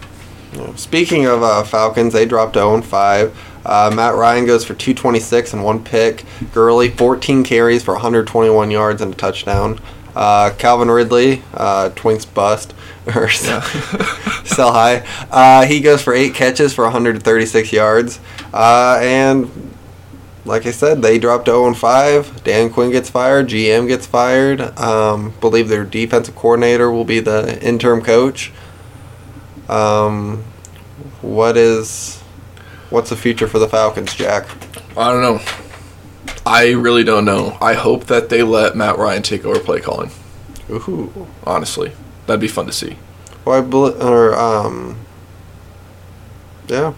[0.77, 3.49] Speaking of uh, Falcons, they dropped 0 5.
[3.65, 6.25] Uh, Matt Ryan goes for 226 and one pick.
[6.53, 9.81] Gurley, 14 carries for 121 yards and a touchdown.
[10.15, 12.75] Uh, Calvin Ridley, uh, Twinks bust,
[13.15, 13.63] or sell,
[14.45, 15.07] sell high.
[15.31, 18.21] Uh, he goes for eight catches for 136 yards.
[18.53, 19.72] Uh, and
[20.45, 22.43] like I said, they dropped 0 5.
[22.45, 23.49] Dan Quinn gets fired.
[23.49, 24.61] GM gets fired.
[24.79, 28.53] Um, believe their defensive coordinator will be the interim coach.
[29.69, 30.43] Um,
[31.21, 32.21] what is
[32.91, 34.47] what's the future for the Falcons, Jack?
[34.97, 35.41] I don't know.
[36.45, 37.57] I really don't know.
[37.61, 40.11] I hope that they let Matt Ryan take over play calling.
[40.71, 41.93] Ooh, Honestly,
[42.27, 42.97] that'd be fun to see.
[43.45, 44.97] well, I or um,
[46.67, 46.95] yeah,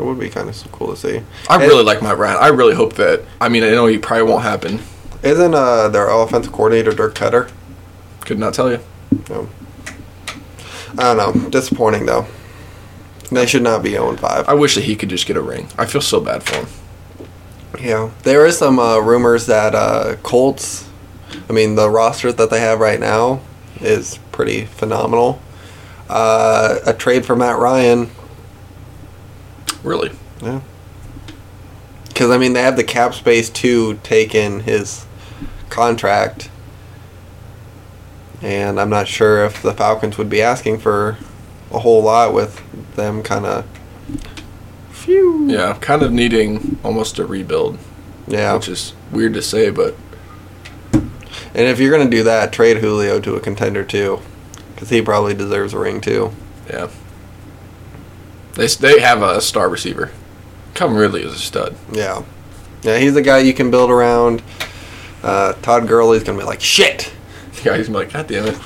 [0.00, 1.22] it would be kind of cool to see.
[1.48, 2.38] I And really like Matt Ryan.
[2.40, 3.22] I really hope that.
[3.40, 4.80] I mean, I know he probably won't happen.
[5.22, 7.50] isn't uh their offensive coordinator Dirk Koetter?
[8.22, 8.80] Could not tell you.
[9.28, 9.48] No.
[10.98, 11.50] I don't know.
[11.50, 12.26] Disappointing though.
[13.30, 14.48] They should not be 0 5.
[14.48, 15.68] I wish that he could just get a ring.
[15.78, 16.66] I feel so bad for him.
[17.80, 20.88] Yeah, there is some uh, rumors that uh, Colts.
[21.48, 23.40] I mean, the roster that they have right now
[23.80, 25.40] is pretty phenomenal.
[26.08, 28.10] Uh, a trade for Matt Ryan,
[29.82, 30.10] Really.
[30.42, 30.60] yeah.
[32.08, 35.06] Because I mean, they have the cap space to take in his
[35.70, 36.50] contract,
[38.42, 41.16] and I'm not sure if the Falcons would be asking for
[41.70, 42.60] a whole lot with
[42.96, 43.64] them kind of.
[44.90, 45.46] Phew.
[45.48, 47.78] Yeah, kind of needing almost a rebuild,
[48.26, 48.54] Yeah.
[48.54, 49.94] which is weird to say, but
[50.92, 54.20] And if you're going to do that, trade Julio to a contender too,
[54.74, 56.32] because he probably deserves a ring too.
[56.68, 56.88] yeah.
[58.60, 60.10] They they have a star receiver.
[60.74, 61.76] Calvin Ridley is a stud.
[61.92, 62.22] Yeah,
[62.82, 64.42] yeah, he's a guy you can build around.
[65.22, 67.12] Uh, Todd Gurley's going to be like, shit,
[67.64, 68.58] Yeah, he's gonna be like, God damn it.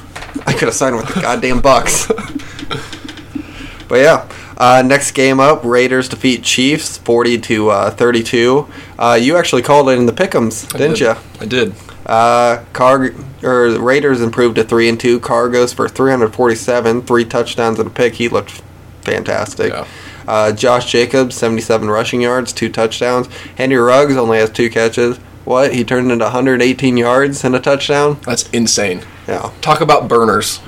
[0.47, 2.09] I could have signed with the goddamn Bucs.
[3.89, 8.69] but yeah, uh, next game up, Raiders defeat Chiefs, forty to uh, thirty-two.
[8.99, 11.01] Uh, you actually called it in the pickums, didn't did.
[11.01, 11.15] you?
[11.41, 11.75] I did.
[12.07, 15.19] Uh, Carr or Raiders improved to three and two.
[15.19, 18.15] Carr goes for 347, three touchdowns and a pick.
[18.15, 18.63] He looked
[19.05, 19.73] fantastic.
[19.73, 19.87] Yeah.
[20.27, 23.27] Uh, Josh Jacobs, 77 rushing yards, two touchdowns.
[23.57, 25.19] Henry Ruggs only has two catches.
[25.45, 25.75] What?
[25.75, 28.19] He turned into 118 yards and a touchdown.
[28.25, 29.03] That's insane.
[29.29, 29.51] Yeah.
[29.61, 30.61] Talk about burners.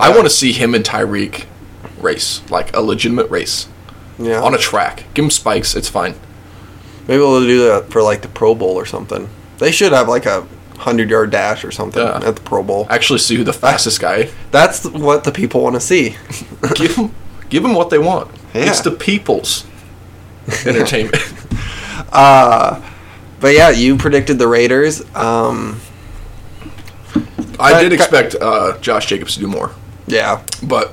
[0.00, 1.44] I want to see him and Tyreek
[2.00, 3.68] race, like a legitimate race
[4.18, 4.40] Yeah.
[4.42, 5.04] on a track.
[5.14, 5.76] Give him spikes.
[5.76, 6.14] It's fine.
[7.06, 9.28] Maybe we'll do that for like the Pro Bowl or something.
[9.58, 10.40] They should have like a
[10.76, 12.20] 100 yard dash or something Yeah.
[12.26, 12.86] at the Pro Bowl.
[12.88, 14.30] Actually, see who the fastest guy.
[14.50, 16.16] That's what the people want to see.
[16.74, 17.14] Give him,
[17.52, 18.30] give them what they want.
[18.54, 18.70] Yeah.
[18.70, 19.64] It's the people's
[20.66, 21.22] entertainment.
[22.10, 22.82] Uh,
[23.40, 25.02] but yeah, you predicted the Raiders.
[25.14, 25.80] Um,
[27.58, 29.70] I did expect uh, Josh Jacobs to do more,
[30.06, 30.42] yeah.
[30.62, 30.92] but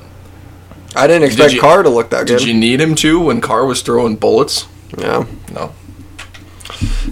[0.95, 2.39] I didn't expect you- Carr to look that good.
[2.39, 4.65] did you need him to when Carr was throwing bullets?
[4.97, 5.25] Yeah.
[5.51, 5.73] No.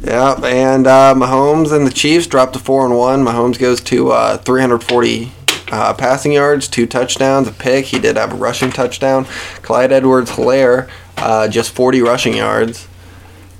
[0.02, 3.26] Yeah, and uh, Mahomes and the Chiefs dropped to four and one.
[3.26, 5.32] Mahomes goes to uh, 340
[5.72, 7.86] uh, passing yards, two touchdowns, a pick.
[7.86, 9.26] He did have a rushing touchdown.
[9.62, 12.88] Clyde Edwards-Hilaire, uh, just 40 rushing yards.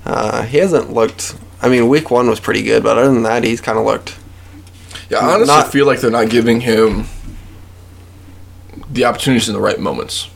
[0.04, 1.36] Uh, he hasn't looked.
[1.60, 4.16] I mean, week one was pretty good, but other than that, he's kind of looked.
[5.10, 7.04] Yeah, I honestly Not- feel like they're not giving him
[8.90, 10.28] the opportunities in the right moments.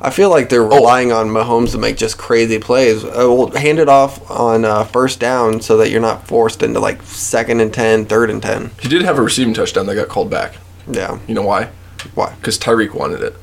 [0.00, 3.04] I feel like they're relying on Mahomes to make just crazy plays.
[3.04, 6.78] Uh, well, hand it off on uh, first down so that you're not forced into
[6.78, 8.70] like second and 10, third and 10.
[8.80, 10.56] He did have a receiving touchdown that got called back.
[10.92, 11.18] Yeah.
[11.26, 11.70] You know why?
[12.14, 12.34] Why?
[12.34, 13.34] Because Tyreek wanted it.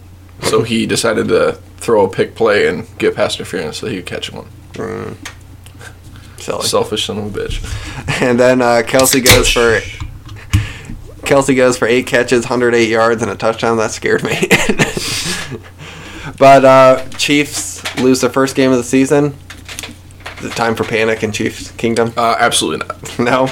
[0.43, 4.05] So he decided to throw a pick play and get pass interference so he could
[4.05, 4.47] catch one.
[6.37, 6.63] Silly.
[6.63, 8.21] Selfish son of a bitch.
[8.21, 9.79] And then uh, Kelce goes for
[11.25, 13.77] Kelce goes for eight catches, 108 yards, and a touchdown.
[13.77, 14.47] That scared me.
[16.37, 19.35] but uh, Chiefs lose their first game of the season?
[20.39, 22.13] Is it time for panic in Chiefs Kingdom?
[22.15, 23.19] Uh, absolutely not.
[23.19, 23.43] No.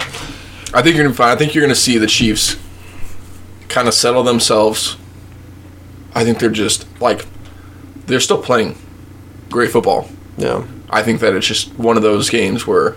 [0.74, 1.32] I think you're gonna find.
[1.32, 2.58] I think you're gonna see the Chiefs
[3.70, 4.98] kind of settle themselves.
[6.14, 7.26] I think they're just like
[8.06, 8.78] they're still playing
[9.50, 10.10] great football.
[10.38, 10.66] Yeah.
[10.90, 12.96] I think that it's just one of those games where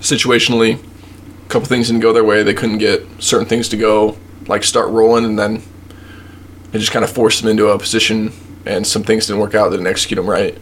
[0.00, 0.82] situationally,
[1.46, 2.42] a couple things didn't go their way.
[2.42, 5.62] They couldn't get certain things to go, like start rolling, and then
[6.72, 8.32] it just kind of forced them into a position,
[8.66, 9.68] and some things didn't work out.
[9.68, 10.58] They didn't execute them right.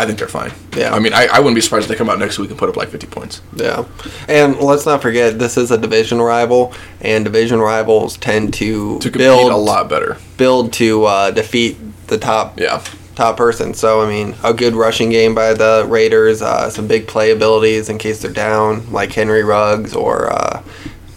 [0.00, 0.52] I think they're fine.
[0.76, 0.94] Yeah.
[0.94, 2.68] I mean, I, I wouldn't be surprised if they come out next week and put
[2.68, 3.42] up like 50 points.
[3.54, 3.84] Yeah.
[4.28, 9.10] And let's not forget this is a division rival and division rivals tend to, To
[9.10, 10.16] compete build a lot better.
[10.36, 12.82] build to uh, defeat the top Yeah.
[13.14, 13.74] top person.
[13.74, 17.88] So I mean, a good rushing game by the Raiders, uh, some big play abilities
[17.88, 20.62] in case they're down, like Henry Ruggs or uh,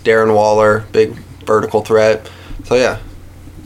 [0.04, 1.14] Darren Waller, big
[1.46, 2.30] vertical threat.
[2.66, 3.00] So yeah,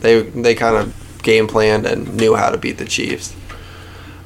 [0.00, 3.34] they they kind of game planned and knew how to beat the Chiefs.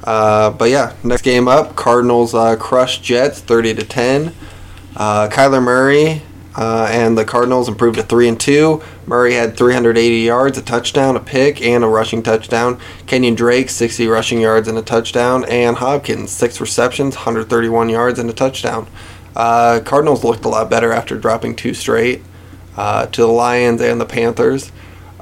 [0.03, 4.33] Uh, but yeah, next game up, Cardinals uh, crushed Jets thirty to ten.
[4.95, 6.21] Uh, Kyler Murray
[6.55, 8.83] uh, and the Cardinals improved to three and two.
[9.07, 12.79] Murray had 380 yards, a touchdown, a pick, and a rushing touchdown.
[13.07, 18.29] Kenyon Drake 60 rushing yards and a touchdown, and Hopkins six receptions, 131 yards and
[18.29, 18.87] a touchdown.
[19.35, 22.21] Uh, Cardinals looked a lot better after dropping two straight
[22.77, 24.71] uh, to the Lions and the Panthers.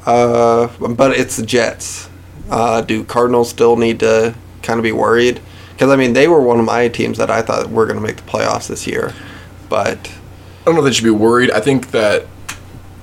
[0.05, 2.09] But it's the Jets.
[2.49, 5.41] Do Cardinals still need to kind of be worried?
[5.73, 8.03] Because I mean, they were one of my teams that I thought were going to
[8.03, 9.13] make the playoffs this year,
[9.69, 9.97] but
[10.61, 11.51] I don't know if they should be worried.
[11.51, 12.27] I think that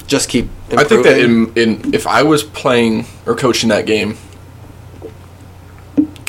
[0.06, 0.48] just keep.
[0.70, 0.78] Improving.
[0.78, 4.16] I think that in, in if I was playing or coaching that game,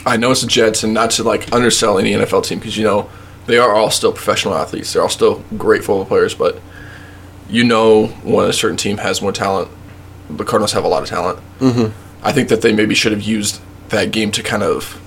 [0.06, 2.84] I know it's the Jets, and not to like undersell any NFL team because you
[2.84, 3.10] know
[3.46, 4.94] they are all still professional athletes.
[4.94, 6.60] They're all still great football players, but
[7.50, 9.70] you know when a certain team has more talent,
[10.30, 11.40] the Cardinals have a lot of talent.
[11.60, 12.26] Mm-hmm.
[12.26, 15.02] I think that they maybe should have used that game to kind of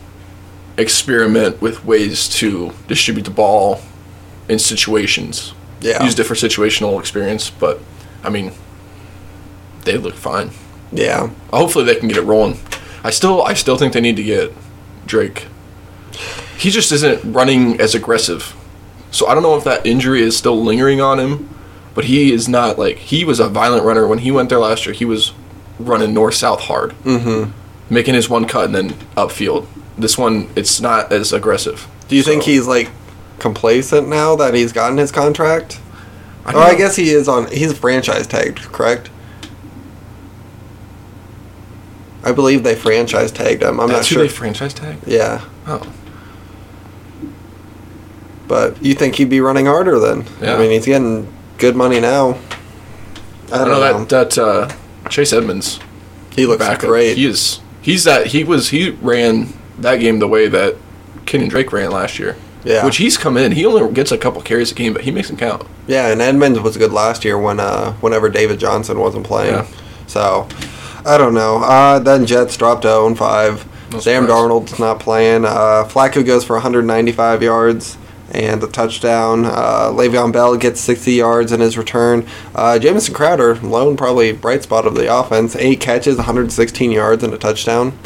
[0.77, 3.81] experiment with ways to distribute the ball
[4.49, 5.55] in situations.
[5.81, 6.03] Yeah.
[6.05, 7.81] Used it for situational experience, but
[8.23, 8.53] I mean,
[9.85, 10.51] they look fine.
[10.93, 12.59] yeah, Hopefully they can get it rolling.
[13.05, 14.53] I still I still think they need to get
[15.07, 15.47] Drake.
[16.57, 18.55] He just isn't running as aggressive.
[19.11, 21.49] So I don't know if that injury is still lingering on him,
[21.95, 24.87] but he is not like he was a violent runner when he went there last
[24.87, 24.95] year.
[24.95, 25.33] He was
[25.81, 26.93] running north south hard.
[27.03, 27.51] Mm-hmm.
[27.93, 29.67] Making his one cut and then upfield.
[29.99, 31.87] This one it's not as aggressive.
[32.09, 32.91] Do you think he's like
[33.39, 35.81] complacent now that he's gotten his contract?
[36.45, 37.47] I Or I guess he is on.
[37.51, 39.11] He's franchise tagged, correct?
[42.25, 43.81] I believe they franchise tagged him.
[43.81, 44.23] I'm that's not who sure.
[44.23, 44.99] they franchise tag?
[45.07, 45.83] yeah, Oh.
[48.47, 50.25] but you think he'd be running harder then?
[50.41, 50.55] Yeah.
[50.55, 52.39] I mean, he's getting good money now.
[53.53, 54.05] I I don't know know.
[54.05, 55.81] that that uh, Chase Edmonds
[56.35, 56.89] he looks backup.
[56.89, 57.17] great.
[57.17, 57.61] He is.
[57.83, 58.29] He's that.
[58.29, 58.69] He was.
[58.71, 60.77] He ran that game the way that
[61.27, 62.37] Kenyon Drake ran last year.
[62.65, 62.85] Yeah.
[62.85, 63.53] Which he's come in.
[63.53, 65.67] He only gets a couple carries a game, but he makes them count.
[65.89, 69.55] Yeah, and Edmonds was good last year when uh, whenever David Johnson wasn't playing.
[69.55, 69.67] Yeah.
[70.07, 70.49] So
[71.05, 71.57] I don't know.
[71.57, 73.93] Uh, then Jets dropped to 0 5.
[73.93, 74.27] No Sam.
[74.27, 75.45] Darnold's not playing.
[75.45, 77.99] Uh, Flacco goes for 195 yards
[78.31, 79.45] and a touchdown.
[79.45, 82.27] Uh, Le'Veon Bell gets 60 yards in his return.
[82.55, 87.35] Uh, Jamison Crowder, lone probably bright spot of the offense, eight catches, 116 yards and
[87.35, 87.99] a touchdown.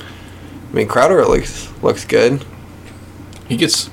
[0.70, 2.44] I mean, Crowder at least looks good.
[3.48, 3.90] He gets.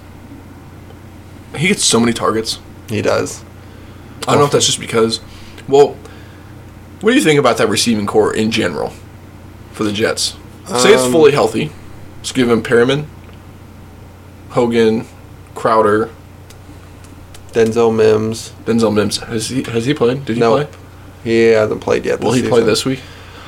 [1.55, 2.59] He gets so many targets.
[2.89, 3.43] He does.
[4.27, 5.19] I don't know if that's just because.
[5.67, 5.95] Well,
[7.01, 8.91] what do you think about that receiving corps in general
[9.71, 10.35] for the Jets?
[10.67, 11.71] Say it's Um, fully healthy.
[12.21, 13.05] Just give him Perriman,
[14.51, 15.05] Hogan,
[15.55, 16.09] Crowder,
[17.51, 18.53] Denzel Mims.
[18.65, 19.17] Denzel Mims.
[19.17, 20.25] Has he has he played?
[20.25, 20.51] Did he No.
[20.55, 20.67] play?
[21.23, 22.19] He hasn't played yet.
[22.19, 22.65] This Will he play season.
[22.65, 22.99] this week?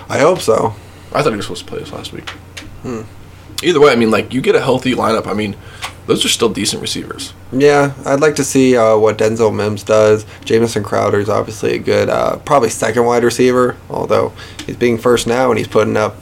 [0.10, 0.76] I hope so.
[1.14, 2.32] I thought he was supposed to play this last week.
[3.64, 5.28] Either way, I mean, like you get a healthy lineup.
[5.28, 5.56] I mean,
[6.08, 7.34] those are still decent receivers.
[7.52, 10.26] Yeah, I'd like to see uh, what Denzel Mims does.
[10.44, 14.34] Jamison Crowder is obviously a good, uh, probably second wide receiver, although
[14.66, 16.18] he's being first now and he's putting up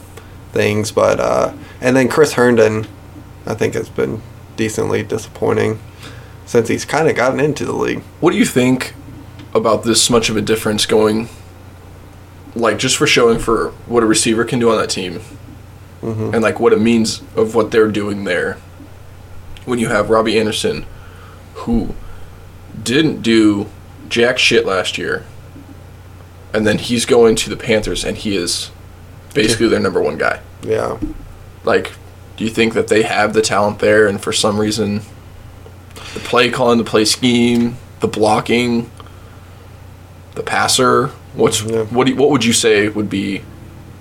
[0.52, 0.92] things.
[0.92, 2.88] But uh, and then Chris Herndon,
[3.46, 4.22] I think has been
[4.56, 5.80] decently disappointing
[6.46, 8.02] since he's kind of gotten into the league.
[8.20, 8.94] What do you think
[9.54, 11.30] about this much of a difference going,
[12.56, 15.20] like just for showing for what a receiver can do on that team,
[16.04, 16.34] Mm-hmm.
[16.34, 18.58] and like what it means of what they're doing there?
[19.66, 20.86] When you have Robbie Anderson,
[21.54, 21.96] who
[22.82, 23.68] didn't do
[24.10, 25.26] jack shit last year,
[26.54, 28.70] and then he's going to the Panthers and he is
[29.34, 30.42] basically their number one guy.
[30.62, 31.00] Yeah,
[31.64, 31.94] like
[32.36, 35.02] do you think that they have the talent there and for some reason
[36.14, 38.90] the play calling the play scheme the blocking
[40.36, 41.84] the passer what's Yeah.
[41.86, 43.44] what do you, what would you say would be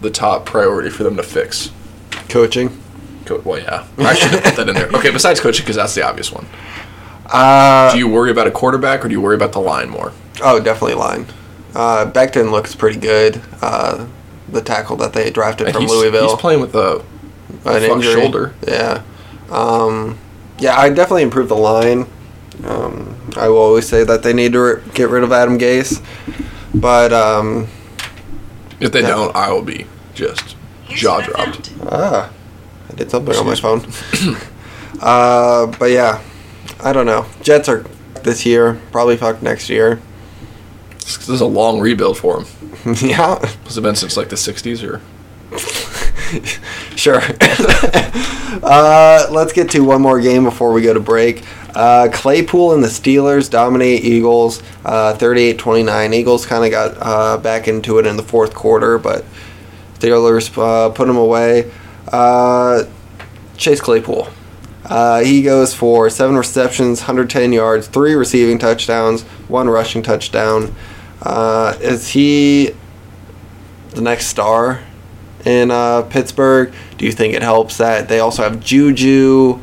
[0.01, 1.71] the top priority for them to fix
[2.33, 2.77] coaching.
[3.27, 4.89] Co- well, yeah, I should have put that in there.
[4.89, 6.47] Okay, besides coaching, because that's the obvious one.
[7.27, 10.13] Uh, Do you worry about a quarterback or do you worry about the line more?
[10.43, 11.27] oh, definitely line.
[11.75, 13.41] Uh, Becton looks pretty good.
[13.63, 14.07] Uh,
[14.49, 16.29] the tackle that they drafted And from he's, Louisville.
[16.31, 17.03] He's playing with a
[17.65, 18.13] an injury.
[18.21, 18.55] shoulder.
[18.67, 19.03] Yeah.
[19.51, 20.19] Um,
[20.59, 22.07] yeah, I definitely improved the line.
[22.65, 26.03] Um, I will always say that they need to r- get rid of Adam Gase.
[26.75, 27.69] But, um,
[28.81, 29.09] If they Yeah.
[29.09, 30.57] don't, I will be just
[30.95, 31.73] jaw dropped.
[31.91, 32.31] ah,
[32.91, 33.81] I did something on my phone.
[35.01, 36.23] uh, but yeah,
[36.81, 37.27] I don't know.
[37.43, 37.85] Jets are
[38.23, 40.01] this year, probably fucked next year.
[40.95, 42.47] This is a long rebuild for them.
[43.01, 45.01] yeah, Has it been since like the '60s or?
[46.97, 47.21] sure.
[48.63, 51.45] uh, let's get to one more game before we go to break.
[51.75, 56.15] Uh, Claypool and the Steelers dominate Eagles uh, 38-29.
[56.15, 59.25] Eagles kind of got uh, back into it in the fourth quarter, but
[60.03, 61.71] Steelers uh, put them away.
[62.09, 62.85] Uh,
[63.57, 64.29] Chase Claypool.
[64.85, 70.75] Uh, he goes for seven receptions, 110 yards, three receiving touchdowns, one rushing touchdown.
[71.23, 72.75] Uh, is he
[73.91, 74.83] the next star
[75.47, 76.75] in uh, Pittsburgh?
[76.99, 79.61] Do you think it helps that they also have Juju?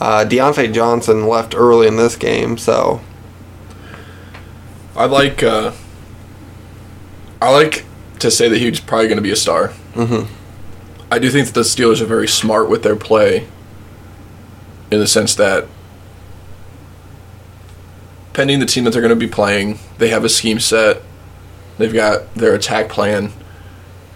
[0.00, 3.00] Uh, Diontae Johnson left early in this game, so
[4.96, 5.42] I like.
[5.42, 5.72] Uh,
[7.40, 7.84] I like
[8.20, 9.72] to say that he's probably going to be a star.
[9.94, 10.26] Mhm.
[11.10, 13.46] I do think that the Steelers are very smart with their play,
[14.90, 15.66] in the sense that,
[18.32, 21.02] pending the team that they're going to be playing, they have a scheme set,
[21.78, 23.32] they've got their attack plan,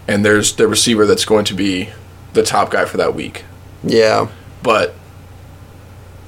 [0.07, 1.89] and there's their receiver that's going to be
[2.33, 3.43] the top guy for that week.
[3.83, 4.27] yeah,
[4.63, 4.95] But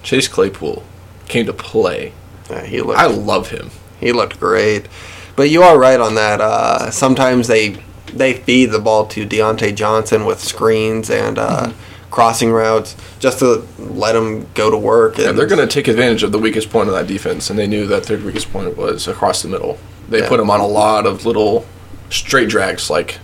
[0.03, 0.83] Chase Claypool
[1.27, 2.13] came to play.
[2.49, 3.69] uh, he looked I love him.
[3.99, 4.87] he looked great.
[5.35, 6.41] But you are right on that.
[6.41, 7.77] Uh, sometimes they
[8.13, 11.71] they feed the ball to Diontae Johnson with screens and uh,
[12.11, 15.17] crossing routes just to let him go to work.
[15.19, 17.67] And they're going to take advantage of the weakest point of that defense, and they
[17.67, 19.77] knew that their weakest point was across the middle.
[20.09, 20.27] They Yeah.
[20.29, 21.65] put him on a lot of little
[22.09, 23.19] straight drags, like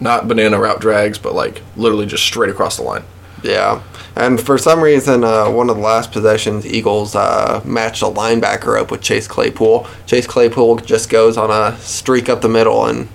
[0.00, 3.02] not banana route drags, but like literally just straight across the line.
[3.42, 3.82] Yeah,
[4.16, 8.80] and for some reason, uh, one of the last possessions, Eagles uh, matched a linebacker
[8.80, 9.86] up with Chase Claypool.
[10.06, 13.08] Chase Claypool just goes on a streak up the middle, and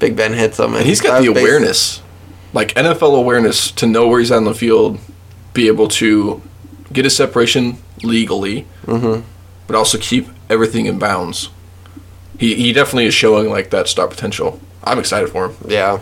[0.00, 0.74] Big Ben hits him.
[0.74, 2.02] And he's got the awareness,
[2.52, 4.98] like NFL awareness, to know where he's on the field,
[5.54, 6.42] be able to
[6.92, 9.22] get a separation legally, Mhm.
[9.66, 11.50] but also keep everything in bounds.
[12.38, 14.58] He, he definitely is showing like that star potential.
[14.82, 15.56] I'm excited for him.
[15.68, 15.98] Yeah.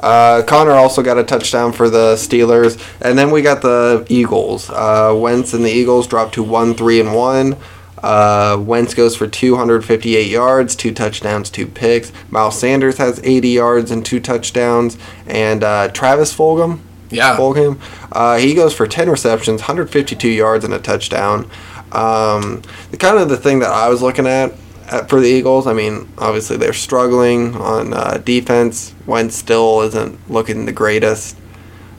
[0.00, 4.68] Uh, Connor also got a touchdown for the Steelers, and then we got the Eagles.
[4.70, 7.56] Uh, Wentz and the Eagles dropped to one, three, and one.
[8.06, 12.12] Uh, Wentz goes for 258 yards, two touchdowns, two picks.
[12.30, 16.78] Miles Sanders has 80 yards and two touchdowns, and uh, Travis Fulgham,
[17.10, 17.36] Yeah.
[17.36, 17.80] Fulgham,
[18.12, 21.50] uh, he goes for 10 receptions, 152 yards, and a touchdown.
[21.90, 24.52] Um, the kind of the thing that I was looking at,
[24.88, 28.94] at for the Eagles, I mean, obviously they're struggling on uh, defense.
[29.06, 31.36] Wentz still isn't looking the greatest.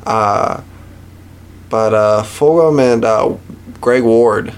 [0.06, 0.62] Uh,
[1.70, 3.36] but uh, Fulgham and uh,
[3.82, 4.54] Greg Ward,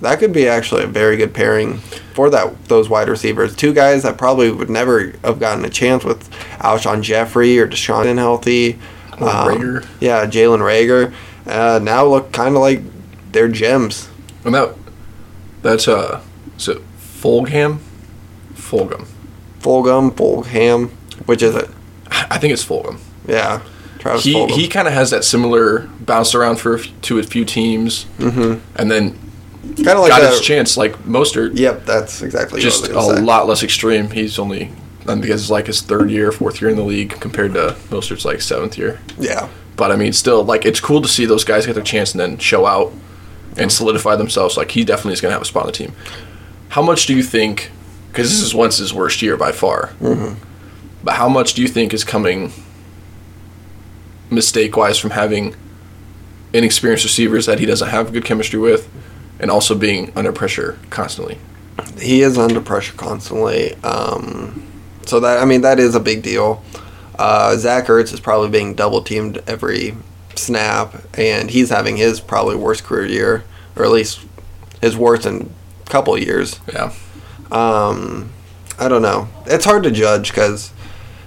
[0.00, 1.78] that could be actually a very good pairing
[2.14, 3.54] for that those wide receivers.
[3.54, 8.16] Two guys that probably would never have gotten a chance with Alshon Jeffery or DeSean
[8.16, 8.78] healthy.
[9.20, 9.86] Or Reagor.
[10.00, 11.12] Yeah, Jalen Reagor.
[11.46, 12.82] Uh, now look kind of like
[13.32, 14.08] they're gems.
[14.44, 14.74] And that
[15.62, 16.22] that's uh
[16.56, 17.78] is it Fulgham?
[18.54, 19.06] Fulgham.
[19.60, 20.88] Fulgham, Fulham,
[21.26, 21.68] which is it?
[22.10, 22.98] I think it's Fulgham.
[23.26, 23.62] Yeah,
[23.98, 24.50] Travis He Fulgham.
[24.52, 28.06] he kind of has that similar bounce around for a f- to a few teams,
[28.18, 28.60] mm-hmm.
[28.76, 29.18] and then
[29.62, 31.58] Kind of like got a, his chance like Mostert.
[31.58, 33.24] Yep, that's exactly just what a I was gonna say.
[33.24, 34.10] lot less extreme.
[34.10, 34.70] He's only
[35.02, 38.24] I think it's like his third year, fourth year in the league compared to Mostert's
[38.24, 39.00] like seventh year.
[39.18, 42.12] Yeah, But I mean, still like it's cool to see those guys get their chance
[42.12, 42.92] and then show out
[43.56, 44.56] and solidify themselves.
[44.56, 45.92] Like he definitely is going to have a spot on the team.
[46.70, 47.70] How much do you think?
[48.08, 49.90] Because this is Wentz's worst year by far.
[50.00, 50.36] Mhm.
[51.04, 52.52] But how much do you think is coming
[54.30, 55.54] mistake wise from having
[56.52, 58.88] inexperienced receivers that he doesn't have good chemistry with,
[59.40, 61.38] and also being under pressure constantly?
[61.98, 63.74] he is under pressure constantly.
[63.76, 64.66] Um,
[65.06, 66.62] so that I mean that is a big deal.
[67.18, 69.94] Uh, Zach Ertz is probably being double teamed every
[70.36, 73.44] snap, and he's having his probably worst career year,
[73.76, 74.20] or at least
[74.80, 75.52] his worst in
[75.86, 76.60] a couple years.
[76.72, 76.92] Yeah.
[77.50, 78.30] Um,
[78.78, 79.28] I don't know.
[79.46, 80.72] It's hard to judge because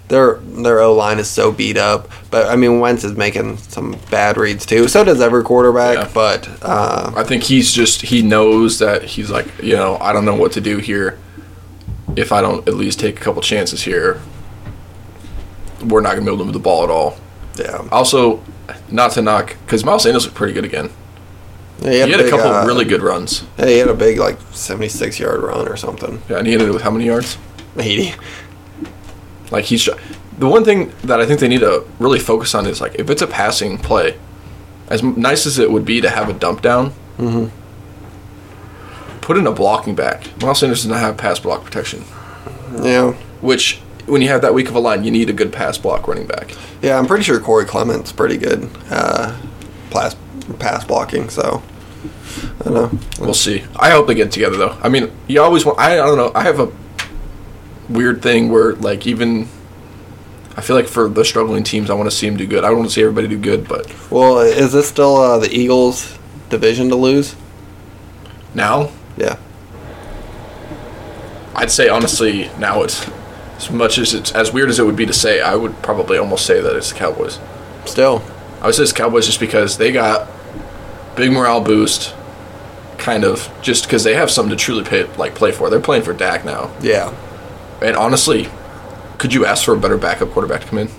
[0.10, 2.10] their their O line is so beat up.
[2.30, 4.88] But I mean, Wentz is making some bad reads too.
[4.88, 5.98] So does every quarterback.
[5.98, 6.12] Yeah.
[6.14, 10.26] But uh, I think he's just he knows that he's like you know I don't
[10.26, 11.20] know what to do here.
[12.16, 14.22] If I don't at least take a couple chances here,
[15.86, 17.18] we're not gonna be able to move the ball at all.
[17.58, 17.88] Yeah.
[17.92, 18.44] Also,
[18.90, 20.90] not to knock because Miles Sanders looked pretty good again.
[21.82, 23.44] Yeah, He had a big, couple uh, really good runs.
[23.58, 26.22] Yeah, he had a big like seventy-six yard run or something.
[26.30, 27.38] Yeah, and he ended it with how many yards?
[27.78, 28.14] Eighty.
[29.52, 29.88] Like he's
[30.40, 33.10] the one thing that I think they need to really focus on is like if
[33.10, 34.18] it's a passing play,
[34.90, 37.46] as nice as it would be to have a dump down, Mm-hmm.
[39.22, 40.26] put in a blocking back.
[40.42, 42.04] Miles Sanders does not have pass block protection,
[42.82, 43.12] Yeah.
[43.42, 46.08] which when you have that weak of a line, you need a good pass block
[46.08, 46.56] running back.
[46.82, 49.38] Yeah, I'm pretty sure Corey Clement's pretty good uh,
[49.92, 50.16] pass
[50.60, 51.30] pass blocking.
[51.30, 51.62] So
[52.60, 53.00] I don't know.
[53.20, 53.64] We'll see.
[53.78, 54.78] I hope they get together though.
[54.82, 55.80] I mean, you always want.
[55.80, 56.32] I, I don't know.
[56.36, 56.70] I have a
[57.90, 59.48] weird thing where like even.
[60.56, 62.64] I feel like for the struggling teams, I want to see them do good.
[62.64, 66.16] I want to see everybody do good, but Well, is this still uh, the Eagles'
[66.50, 67.36] division to lose?
[68.54, 69.38] now Yeah.
[71.56, 73.08] I'd say honestly now it's
[73.58, 75.42] as much as it's as weird as it would be to say.
[75.42, 77.40] I would probably almost say that it's the Cowboys.
[77.86, 78.24] Still.
[78.62, 80.30] I would say it's Cowboys just because they got
[81.16, 82.16] big morale boost,
[82.98, 85.70] kind of just because they have something to truly pay, like play for.
[85.70, 87.14] They're playing for Dak now, Yeah.
[87.84, 88.50] And honestly,
[89.18, 90.90] could you ask for a better backup quarterback to come in?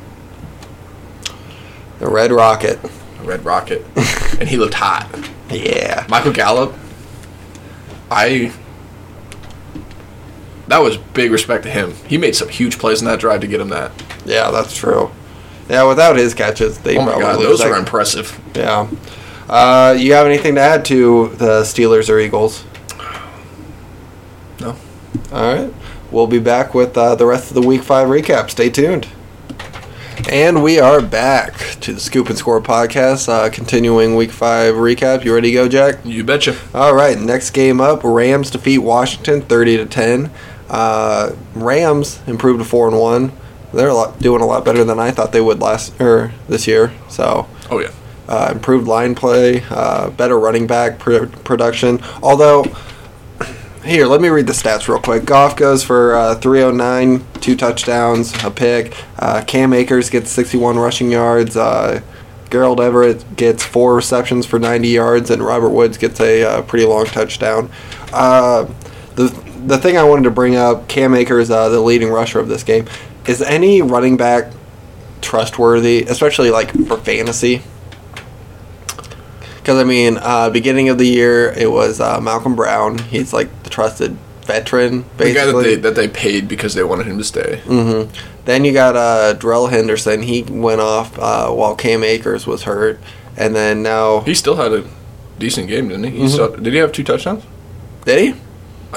[1.99, 2.79] The Red Rocket.
[2.85, 3.85] A Red Rocket,
[4.41, 5.09] and he looked hot.
[5.51, 6.07] Yeah.
[6.09, 6.75] Michael Gallup,
[8.11, 8.53] I.
[10.69, 11.93] That was big respect to him.
[12.07, 13.93] He made some huge plays in that drive to get him that.
[14.25, 15.11] Yeah, that's true.
[15.69, 18.39] Yeah, without his catches, they Oh my probably god, those are impressive.
[18.55, 18.89] Yeah.
[19.49, 22.65] Uh, you have anything to add to the Steelers or Eagles?
[24.61, 24.77] No.
[25.33, 25.73] All right.
[26.15, 28.49] We'll be back with uh, the rest of the Week 5 recap.
[28.49, 29.09] Stay tuned.
[30.31, 35.25] And we are back to the Scoop and Score podcast, uh, continuing Week 5 recap.
[35.25, 35.97] You ready to go, Jack?
[36.05, 36.57] You betcha.
[36.73, 40.31] All right, next game up, Rams defeat Washington 30 to 10.
[40.71, 43.33] Uh, Rams improved to 4 and 1.
[43.73, 46.69] They're a lot, doing a lot better than I thought they would last or this
[46.69, 46.93] year.
[47.09, 47.91] So, Oh yeah.
[48.29, 52.01] uh, improved line play, uh, better running back pr- production.
[52.23, 52.63] Although,
[53.85, 55.25] here, let me read the stats real quick.
[55.25, 58.97] Goff goes for uh, 309, two touchdowns, a pick.
[59.19, 61.57] Uh, Cam Akers gets 61 rushing yards.
[61.57, 62.01] Uh,
[62.51, 66.87] Gerald Everett gets four receptions for 90 yards, and Robert Woods gets a uh, pretty
[66.87, 67.71] long touchdown.
[68.13, 68.67] Uh,
[69.17, 69.29] the
[69.67, 72.63] the thing I wanted to bring up, Cam Akers, uh, the leading rusher of this
[72.63, 72.87] game,
[73.27, 74.53] is any running back
[75.21, 77.63] trustworthy, especially like for fantasy?
[79.57, 82.99] Because I mean, uh, beginning of the year it was uh, Malcolm Brown.
[82.99, 84.17] He's like trusted
[84.47, 85.65] veteran, The guy that basically.
[85.65, 87.61] they that they paid because they wanted him to stay.
[87.67, 88.03] hmm
[88.45, 90.23] Then you got uh, Darrell Henderson.
[90.23, 93.01] He went off uh, while Cam Akers was hurt,
[93.37, 94.85] and then now He still had a
[95.39, 96.11] decent game, didn't he?
[96.19, 96.31] he Mhm.
[96.31, 97.43] still, did he have two touchdowns?
[98.05, 98.35] did he?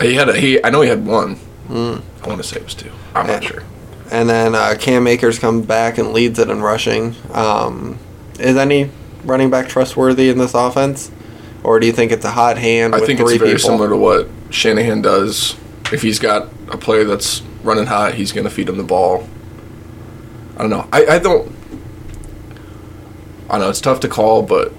[0.06, 0.64] He had a he.
[0.64, 1.38] I know he had one.
[1.70, 2.02] Mm.
[2.24, 2.92] I want to say it was two.
[3.16, 3.64] I'm not sure.
[4.12, 7.16] And then uh, Cam Akers comes back and leads it in rushing.
[7.34, 7.98] Um,
[8.40, 8.90] is any
[9.26, 11.10] running back trustworthy in this offense,
[11.64, 13.60] or do you think it's a hot hand I think it's very people?
[13.60, 15.56] similar to what Shanahan does.
[15.92, 19.28] If he's got a player that's running hot, he's going to feed him the ball.
[20.56, 20.88] I don't know.
[20.92, 21.52] I, I don't.
[23.50, 24.74] I know it's tough to call, but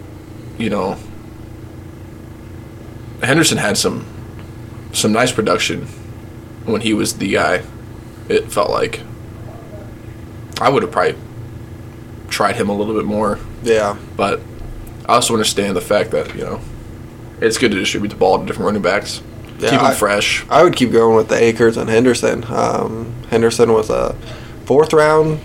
[0.58, 0.98] you know,
[3.22, 4.04] Henderson had some
[4.92, 5.86] some nice production
[6.64, 7.62] when he was the guy.
[8.28, 9.00] It felt like
[10.60, 11.16] I would have probably
[12.28, 14.40] tried him a little bit more, yeah, but
[15.08, 16.60] I also understand the fact that you know
[17.40, 19.22] it's good to distribute the ball to different running backs,
[19.58, 20.44] Yeah, keep them I- fresh.
[20.50, 22.44] I would keep going with the Akers and Henderson.
[22.48, 24.14] Um, Henderson was a
[24.66, 25.40] fourth round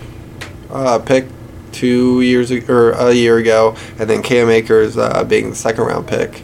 [0.70, 1.26] uh, pick
[1.72, 5.84] two years ag- or a year ago, and then Cam Akers uh, being the second
[5.84, 6.42] round pick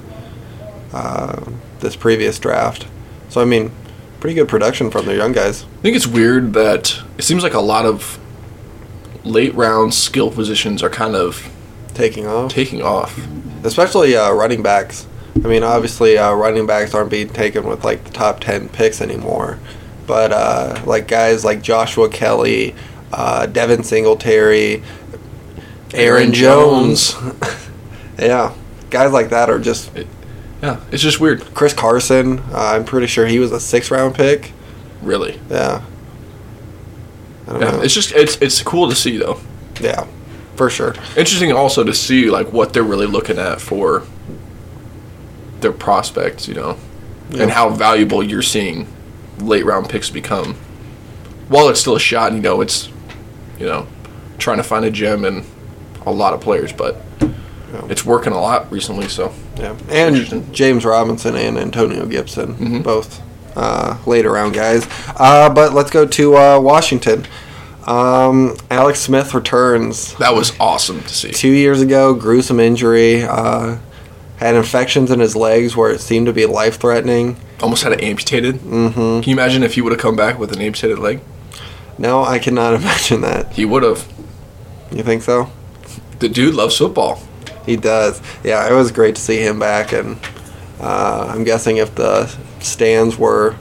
[0.92, 1.40] uh,
[1.80, 2.86] this previous draft.
[3.28, 3.70] So I mean,
[4.20, 5.64] pretty good production from their young guys.
[5.64, 8.18] I think it's weird that it seems like a lot of
[9.24, 11.48] late round skill positions are kind of
[11.94, 13.18] Taking off, taking off.
[13.64, 15.06] especially uh, running backs.
[15.44, 19.00] I mean, obviously, uh, running backs aren't being taken with like the top ten picks
[19.00, 19.58] anymore,
[20.06, 22.74] but uh, like guys like Joshua Kelley,
[23.12, 24.82] uh, Devin Singletary,
[25.94, 27.14] Aaron Aaron Jones,
[28.18, 28.54] yeah,
[28.90, 29.90] guys like that are just
[30.62, 31.40] Yeah, it's just weird.
[31.54, 32.38] Chris Carson.
[32.52, 34.52] Uh, I'm pretty sure he was a six round pick.
[35.02, 35.40] Really.
[35.50, 35.82] Yeah,
[37.46, 37.80] I don't Yeah, know.
[37.82, 39.40] it's just it's it's cool to see though.
[39.80, 40.06] yeah,
[40.60, 40.94] for sure.
[41.16, 44.02] Interesting also to see like what they're really looking at for
[45.60, 46.76] their prospects, you know,
[47.30, 47.44] Yeah.
[47.44, 48.86] and how valuable you're seeing
[49.40, 50.56] late round picks become.
[51.48, 52.90] While it's still a shot, you know, it's
[53.58, 53.86] you know
[54.36, 55.44] trying to find a gem and
[56.04, 57.28] a lot of players, but Yeah.
[57.88, 59.08] it's working a lot recently.
[59.08, 62.82] So Yeah, and James Robinson and Antonio Gibson, Mhm.
[62.82, 63.20] both
[63.56, 64.86] uh, later round guys.
[65.16, 67.26] Uh, but let's go to uh, Washington.
[67.90, 70.14] Um, Alex Smith returns.
[70.18, 71.32] That was awesome to see.
[71.32, 73.24] Two years ago, gruesome injury.
[73.24, 73.78] Uh,
[74.36, 77.36] had infections in his legs where it seemed to be life threatening.
[77.60, 78.56] Almost had it amputated.
[78.56, 79.20] Mm-hmm.
[79.20, 81.20] Can you imagine if he would have come back with an amputated leg?
[81.98, 83.52] No, I cannot imagine that.
[83.52, 84.06] He would have.
[84.92, 85.50] You think so?
[86.20, 87.20] The dude loves football.
[87.66, 88.22] He does.
[88.44, 90.16] Yeah, it was great to see him back, and
[90.80, 92.26] uh, I'm guessing if the
[92.60, 93.56] stands were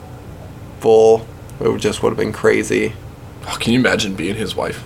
[0.79, 1.25] full,
[1.59, 2.93] it just would have been crazy.
[3.51, 4.83] Oh, can you imagine being his wife?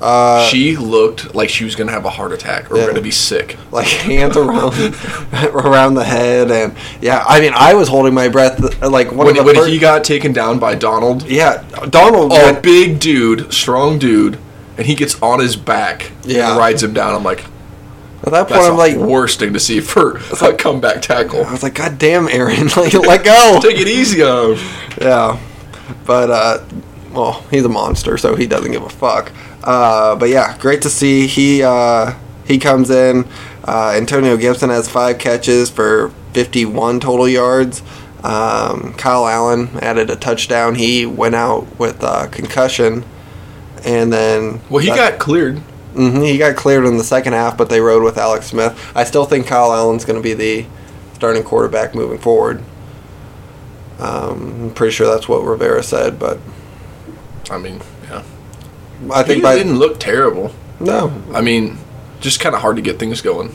[0.00, 2.86] Uh, she looked like she was gonna have a heart attack or Yeah.
[2.86, 3.58] gonna be sick.
[3.70, 4.72] like hands around
[5.52, 8.80] around the head, and yeah, I mean, I was holding my breath.
[8.82, 12.30] Like one When, of the when first, he got taken down by Donald, yeah, Donald.
[12.30, 14.38] went- big dude, strong dude,
[14.78, 16.48] and he gets on his back Yeah.
[16.48, 17.14] and rides him down.
[17.14, 17.44] I'm like,
[18.24, 21.44] at that point, that's I'm like, worst thing to see for a comeback tackle.
[21.44, 23.60] I was like, God damn, Aaron, like let go.
[23.62, 24.66] Take it easy on him.
[24.98, 25.38] Yeah,
[26.06, 26.58] but uh,
[27.12, 29.32] well, he's a monster, so he doesn't give a fuck.
[29.62, 32.14] Uh, but yeah, great to see he uh,
[32.46, 33.26] he comes in.
[33.64, 37.82] Uh, Antonio Gibson has five catches for 51 total yards.
[38.24, 40.74] Um, Kyle Allen added a touchdown.
[40.74, 42.00] He went out with
[42.32, 43.04] concussion,
[43.84, 45.58] and then Well, he got cleared.
[45.58, 48.78] hmm he got cleared in the second half, but they rode with Alex Smith.
[48.94, 50.66] I still think Kyle Allen's going to be the
[51.14, 52.62] starting quarterback moving forward.
[53.98, 56.38] Um, I'm pretty sure that's what Rivera said, but
[57.50, 58.22] I mean, yeah.
[59.12, 60.52] I think by didn't look terrible.
[60.78, 61.78] no, I mean,
[62.20, 63.52] just kind of hard to get things going.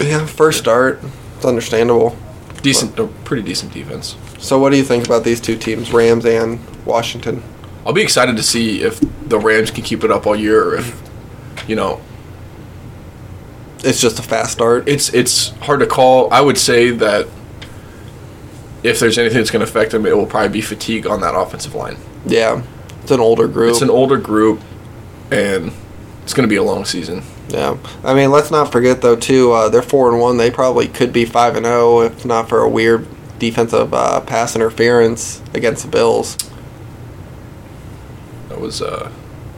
[0.00, 1.00] yeah, first start,
[1.36, 2.16] it's understandable.
[2.62, 4.16] Decent, pretty decent defense.
[4.38, 7.42] So, what do you think about these two teams, Rams and Washington?
[7.86, 10.76] I'll be excited to see if the Rams can keep it up all year, or
[10.76, 11.02] if
[11.68, 12.00] you know
[13.84, 14.88] It's just a fast start.
[14.88, 16.32] it's it's hard to call.
[16.32, 17.28] I would say that
[18.82, 21.34] if there's anything that's going to affect them, it will probably be fatigue on that
[21.34, 21.96] offensive line.
[22.26, 22.62] Yeah,
[23.08, 23.70] it's an older group.
[23.70, 24.60] It's an older group,
[25.30, 25.72] and
[26.24, 27.22] it's going to be a long season.
[27.48, 29.50] Yeah, I mean, let's not forget though too.
[29.50, 30.36] Uh, they're four and one.
[30.36, 33.06] They probably could be five and zero if not for a weird
[33.38, 36.36] defensive uh, pass interference against the Bills.
[38.50, 39.10] That was uh,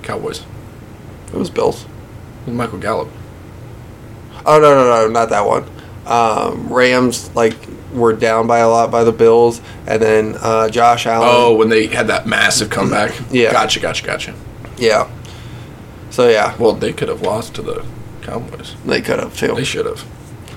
[0.03, 0.45] Cowboys.
[1.33, 1.87] It was Bills.
[2.47, 3.09] Michael Gallup.
[4.47, 5.69] Oh no no no not that one.
[6.07, 7.57] Um, Rams like
[7.93, 11.29] were down by a lot by the Bills, and then uh, Josh Allen.
[11.31, 13.13] Oh, when they had that massive comeback.
[13.31, 13.53] Yeah.
[13.53, 14.35] Gotcha, gotcha, gotcha.
[14.77, 15.11] yeah.
[16.11, 17.85] So yeah, Well, they could have lost to the
[18.23, 18.75] Cowboys.
[18.85, 19.55] they could have too.
[19.55, 20.05] They should have.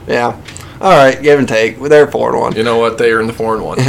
[0.08, 0.40] Yeah.
[0.82, 1.80] All right, give and take.
[1.80, 2.56] They're four and one.
[2.56, 2.98] You know what?
[2.98, 3.78] They are in the four and one.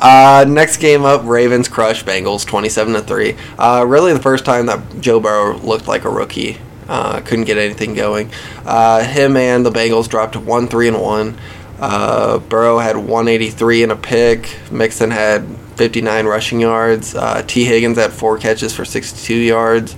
[0.00, 3.36] Uh, next game up, Ravens crush Bengals, twenty-seven to three.
[3.58, 6.58] Uh, really, the first time that Joe Burrow looked like a rookie.
[6.88, 8.30] Uh, couldn't get anything going.
[8.64, 11.36] Uh, him and the Bengals dropped one three and one.
[11.78, 14.56] Uh, Burrow had 183 and a pick.
[14.70, 17.14] Mixon had 59 rushing yards.
[17.14, 19.94] Uh, Tee Higgins had four catches for 62 yards.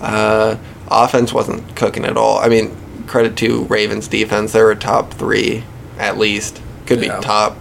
[0.00, 0.56] Uh,
[0.88, 2.38] offense wasn't cooking at all.
[2.38, 4.52] I mean, credit to Ravens defense.
[4.52, 5.64] They were top three
[5.98, 6.60] at least.
[6.84, 7.16] Could Yeah.
[7.18, 7.56] be top.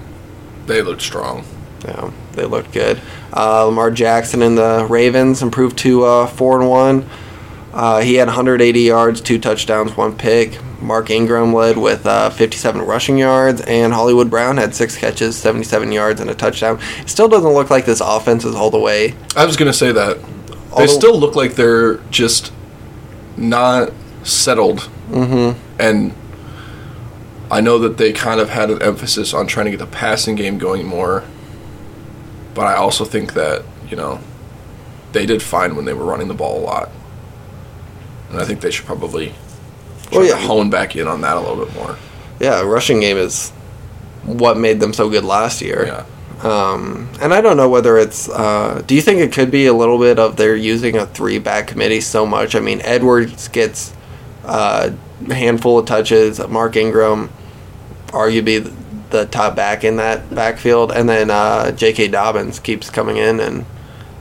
[0.68, 1.45] they looked strong.
[1.86, 2.99] Yeah, they looked good.
[3.32, 7.08] Uh, Lamar Jackson and the Ravens improved to uh, four and one.
[7.76, 10.57] Uh, he had 180 yards, two touchdowns, one pick.
[10.82, 15.91] Mark Ingram led with uh, 57 rushing yards, and Hollywood Brown had six catches, 77
[15.91, 16.80] yards, and a touchdown.
[16.99, 19.13] It still doesn't look like this offense is all the way.
[19.36, 20.21] I was gonna say that.
[20.21, 22.53] They Although- still look like they're just
[23.36, 23.91] not
[24.23, 24.89] settled.
[25.09, 25.59] Mm-hmm.
[25.80, 26.13] And
[27.51, 30.36] I know that they kind of had an emphasis on trying to get the passing
[30.36, 31.23] game going more.
[32.53, 34.21] But I also think that, you know,
[35.11, 36.89] they did fine when they were running the ball a lot.
[38.36, 39.33] And I think they should probably
[40.11, 40.36] to yeah.
[40.36, 41.97] hone back in on that a little bit more.
[42.39, 43.51] Yeah, rushing game is
[44.23, 45.86] what made them so good last year.
[45.86, 46.05] Yeah.
[46.43, 48.27] Um, and I don't know whether it's.
[48.27, 51.39] Uh, do you think it could be a little bit of they're using a three
[51.39, 52.55] back committee so much?
[52.55, 53.93] I mean, Edwards gets
[54.43, 54.91] uh,
[55.29, 56.45] a handful of touches.
[56.45, 57.29] Mark Ingram,
[58.07, 58.73] arguably
[59.11, 62.09] the top back in that backfield, and then uh, J.K.
[62.09, 63.65] Dobbins keeps coming in and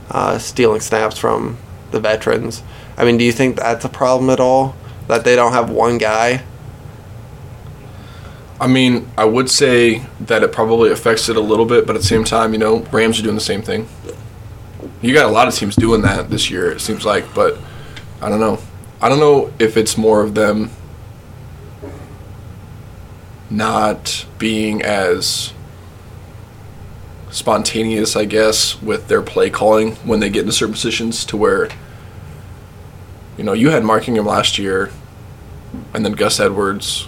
[0.09, 1.57] uh, stealing snaps from
[1.91, 2.63] the veterans.
[2.97, 4.75] I mean, do you think that's a problem at all?
[5.07, 6.43] That they don't have one guy?
[8.59, 12.01] I mean, I would say that it probably affects it a little bit, but at
[12.01, 13.87] the same time, you know, Rams are doing the same thing.
[15.01, 17.57] You got a lot of teams doing that this year, it seems like, but
[18.21, 18.59] I don't know.
[19.01, 20.71] I don't know if it's more of them
[23.49, 25.53] not being as
[27.29, 31.69] spontaneous, I guess, with their play calling when they get into certain positions to where,
[33.37, 34.91] you know, you had Mark Ingram last year
[35.93, 37.07] and then Gus Edwards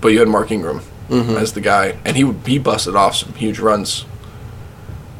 [0.00, 0.80] but you had Mark Ingram
[1.36, 4.04] as the guy, and he would he busted off some huge runs.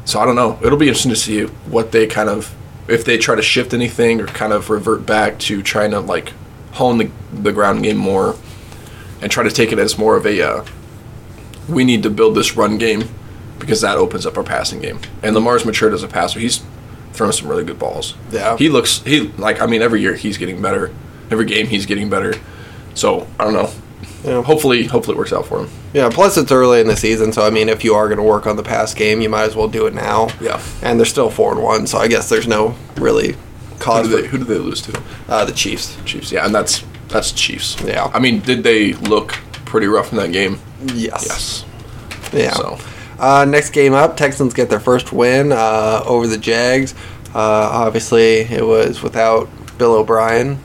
[0.05, 0.59] So I don't know.
[0.63, 2.55] It'll be interesting to see what they kind of
[2.87, 6.33] if they try to shift anything or kind of revert back to trying to like
[6.73, 8.35] hone the, the ground game more
[9.21, 10.65] and try to take it as more of a uh,
[11.67, 13.03] we need to build this run game
[13.59, 14.99] because that opens up our passing game.
[15.21, 16.39] And Lamar's matured as a passer.
[16.39, 16.63] He's
[17.13, 18.15] thrown some really good balls.
[18.31, 18.57] Yeah.
[18.57, 20.93] He looks he like I mean every year he's getting better.
[21.31, 22.33] Every game he's getting better.
[22.93, 23.71] So I don't know.
[24.23, 24.41] Yeah.
[24.43, 25.69] Hopefully hopefully it works out for him.
[25.93, 28.23] Yeah, plus it's early in the season, so I mean, if you are going to
[28.23, 30.27] work on the pass game, you might as well do it now.
[30.39, 30.61] Yeah.
[30.83, 34.23] And they're still four and one, so I guess there's no really Who cause did
[34.23, 35.01] they, who did they lose to?
[35.27, 35.97] uh, the Chiefs.
[36.05, 36.31] Chiefs.
[36.31, 37.75] Yeah, and that's that's Chiefs.
[37.81, 38.11] Yeah.
[38.13, 39.31] I mean, did they look
[39.65, 40.59] pretty rough in that game?
[40.93, 41.25] Yes.
[41.27, 41.65] Yes.
[42.31, 42.53] Yeah.
[42.53, 42.77] So
[43.19, 46.93] Uh, next game up, Texans get their first win uh, over the Jags.
[47.35, 50.57] Uh, obviously, it was without Bill O'Brien.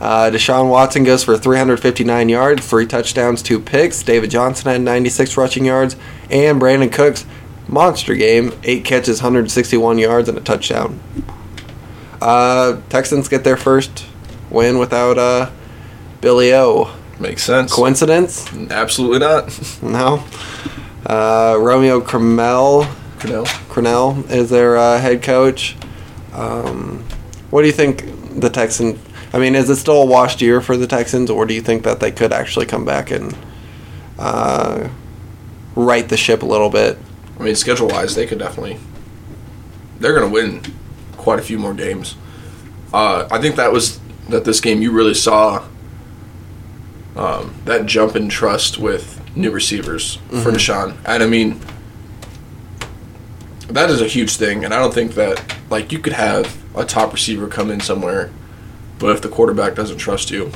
[0.00, 4.02] Uh, Deshaun Watson goes for 359 yards, three touchdowns, two picks.
[4.02, 5.96] David Johnson had 96 rushing yards,
[6.30, 7.24] and Brandin Cooks,
[7.66, 11.00] monster game, eight catches, 161 yards, and a touchdown.
[12.20, 14.06] Uh, Texans get their first
[14.50, 15.50] win without uh,
[16.20, 16.94] Billy O.
[17.18, 17.72] makes sense.
[17.72, 18.52] Coincidence?
[18.70, 19.82] Absolutely not.
[19.82, 20.24] No.
[21.06, 22.84] Uh, Romeo Crennel.
[23.20, 25.76] Crennel is their uh, head coach.
[26.32, 27.04] Um,
[27.50, 28.98] what do you think the Texans?
[29.32, 31.84] I mean, is it still a washed year for the Texans, or do you think
[31.84, 33.36] that they could actually come back and
[34.18, 34.88] uh,
[35.76, 36.98] right the ship a little bit?
[37.38, 38.78] I mean, schedule wise, they could definitely.
[40.00, 40.74] They're going to win
[41.16, 42.16] quite a few more games.
[42.92, 45.64] Uh, I think that was that this game you really saw
[47.14, 50.50] um, that jump in trust with new receivers for mm-hmm.
[50.50, 51.60] Deshaun, and I mean
[53.68, 54.64] that is a huge thing.
[54.64, 58.30] And I don't think that like you could have a top receiver come in somewhere,
[58.98, 60.52] but if the quarterback doesn't trust you,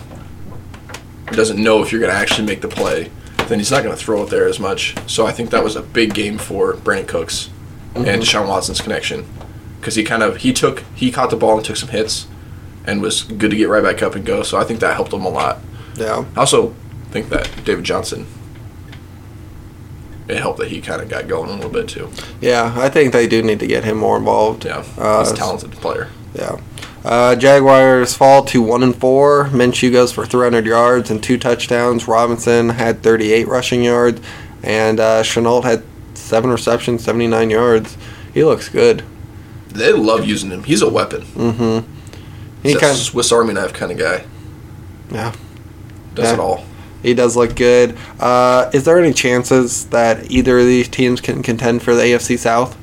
[1.32, 3.10] doesn't know if you're going to actually make the play,
[3.46, 4.96] then he's not going to throw it there as much.
[5.08, 7.50] So I think that was a big game for Brandin Cooks
[7.94, 8.20] and mm-hmm.
[8.20, 9.26] Deshaun Watson's connection
[9.80, 12.26] because he kind of he took he caught the ball and took some hits
[12.86, 14.42] and was good to get right back up and go.
[14.42, 15.58] So I think that helped him a lot.
[15.96, 16.24] Yeah.
[16.36, 16.74] I also
[17.10, 18.26] think that David Johnson.
[20.30, 22.10] It helped that he kind of got going a little bit too.
[22.40, 24.64] Yeah, I think they do need to get him more involved.
[24.64, 26.08] Yeah, Uh, he's a talented player.
[26.34, 26.60] Yeah.
[27.04, 29.46] Uh, Jaguars fall to one and four.
[29.46, 32.06] Minshew goes for 300 yards and two touchdowns.
[32.06, 34.20] Robinson had 38 rushing yards,
[34.62, 35.82] and uh, Shenault had
[36.14, 37.96] seven receptions, 79 yards.
[38.34, 39.02] He looks good.
[39.68, 40.62] They love using him.
[40.64, 41.22] He's a weapon.
[41.22, 41.90] Mm-hmm.
[42.62, 44.24] He's a Swiss Army knife kind of guy.
[45.10, 45.32] yeah,
[46.14, 46.34] Does Yeah.
[46.34, 46.64] it all.
[47.02, 47.96] He does look good.
[48.18, 52.38] Uh, is there any chances that either of these teams can contend for the AFC
[52.38, 52.76] South?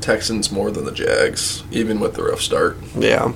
[0.00, 2.78] Texans more than the Jags, even with the rough start.
[2.96, 3.32] Yeah,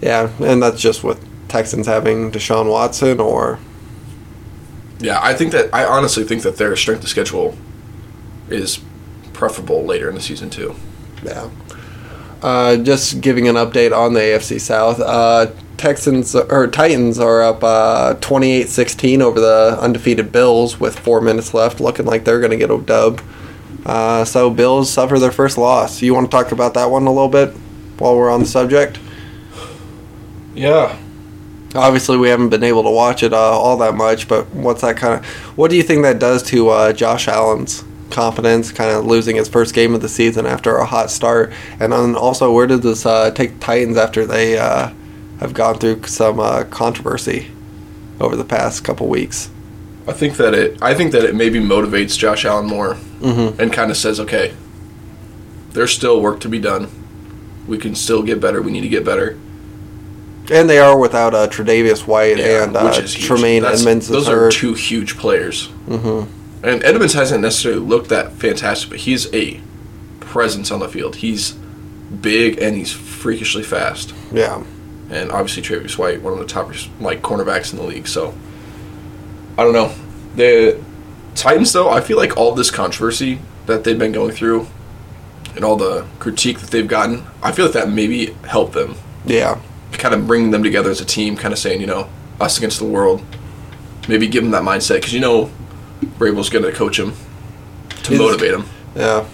[0.00, 3.58] yeah, and that's just with Texans having Deshaun Watson or
[4.98, 7.56] Yeah, I think that I honestly think that their strength of schedule
[8.48, 8.80] is
[9.32, 10.74] preferable later in the season too.
[11.22, 11.50] Yeah.
[12.42, 15.00] Uh, just giving an update on the AFC South.
[15.00, 21.54] Uh, Texans or Titans are up uh, 28-16 over the undefeated Bills with four minutes
[21.54, 23.20] left, looking like they're going to get a dub.
[23.84, 26.00] Uh, so Bills suffer their first loss.
[26.00, 27.50] You want to talk about that one a little bit
[27.98, 28.98] while we're on the subject?
[30.54, 30.98] Yeah.
[31.74, 34.96] Obviously, we haven't been able to watch it uh, all that much, but what's that
[34.96, 35.26] kind of?
[35.56, 38.70] What do you think that does to uh, Josh Allen's confidence?
[38.70, 42.14] Kind of losing his first game of the season after a hot start, and then
[42.14, 44.90] also where did this uh, take Titans after they uh,
[45.40, 47.50] have gone through some uh, controversy
[48.20, 49.50] over the past couple weeks?
[50.06, 53.58] I think that it I think that it maybe motivates Josh Allen more Mm-hmm.
[53.60, 54.52] and kind of says, "Okay,
[55.72, 56.88] there's still work to be done.
[57.66, 58.60] We can still get better.
[58.60, 59.38] We need to get better."
[60.50, 62.92] And they are without uh, Tre'Davious White and uh.
[63.06, 64.08] Tremaine That's- Edmunds.
[64.08, 65.68] Those are two huge players.
[65.88, 66.28] Mhm.
[66.62, 69.60] And Edmunds hasn't necessarily looked that fantastic, but he's a
[70.20, 71.16] presence on the field.
[71.16, 71.52] He's
[72.20, 74.12] big and he's freakishly fast.
[74.32, 74.62] Yeah,
[75.10, 78.06] and obviously Travis White, one of the top like cornerbacks in the league.
[78.08, 78.34] So
[79.58, 79.92] I don't know.
[80.36, 80.82] The
[81.34, 84.66] Titans, though, I feel like all this controversy that they've been going through
[85.54, 88.96] and all the critique that they've gotten, I feel like that maybe helped them
[89.26, 89.60] yeah,
[89.92, 92.08] kind of bringing them together as a team, kind of saying, you know,
[92.40, 93.22] us against the world.
[94.08, 95.50] Maybe give them that mindset because you know
[96.18, 97.14] Vrabel's going to coach him
[98.02, 98.64] to He's- motivate him.
[98.94, 99.24] yeah.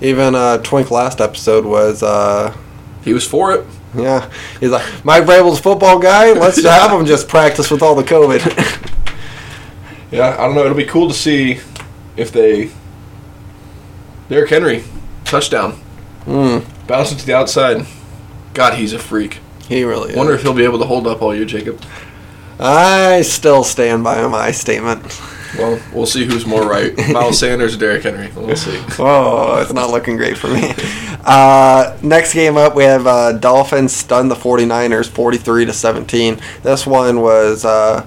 [0.00, 2.02] Even uh, Twink last episode was.
[2.02, 2.56] Uh,
[3.02, 3.66] He was for it.
[3.96, 4.30] Yeah,
[4.60, 6.32] he's like Mike Vrabel's football guy.
[6.32, 8.84] Let's have him just practice with all the COVID.
[10.10, 10.64] Yeah, I don't know.
[10.64, 11.60] It'll be cool to see
[12.16, 12.70] if they.
[14.30, 14.82] Derrick Henry,
[15.26, 15.78] touchdown.
[16.24, 17.84] mm, Bouncing to the outside.
[18.54, 19.38] God, he's a freak.
[19.68, 20.12] he really.
[20.12, 20.16] Is.
[20.16, 21.82] Wonder if he'll be able to hold up all year, Jacob.
[22.58, 25.20] I still stand by my statement.
[25.58, 28.30] Well, we'll see who's more right, Miles Sanders or Derrick Henry.
[28.34, 28.82] We'll see.
[28.98, 30.72] Oh, it's not looking great for me.
[31.24, 36.40] Uh, next game up, we have uh, Dolphins stun the 49ers 43 to 17.
[36.62, 38.06] This one was, uh,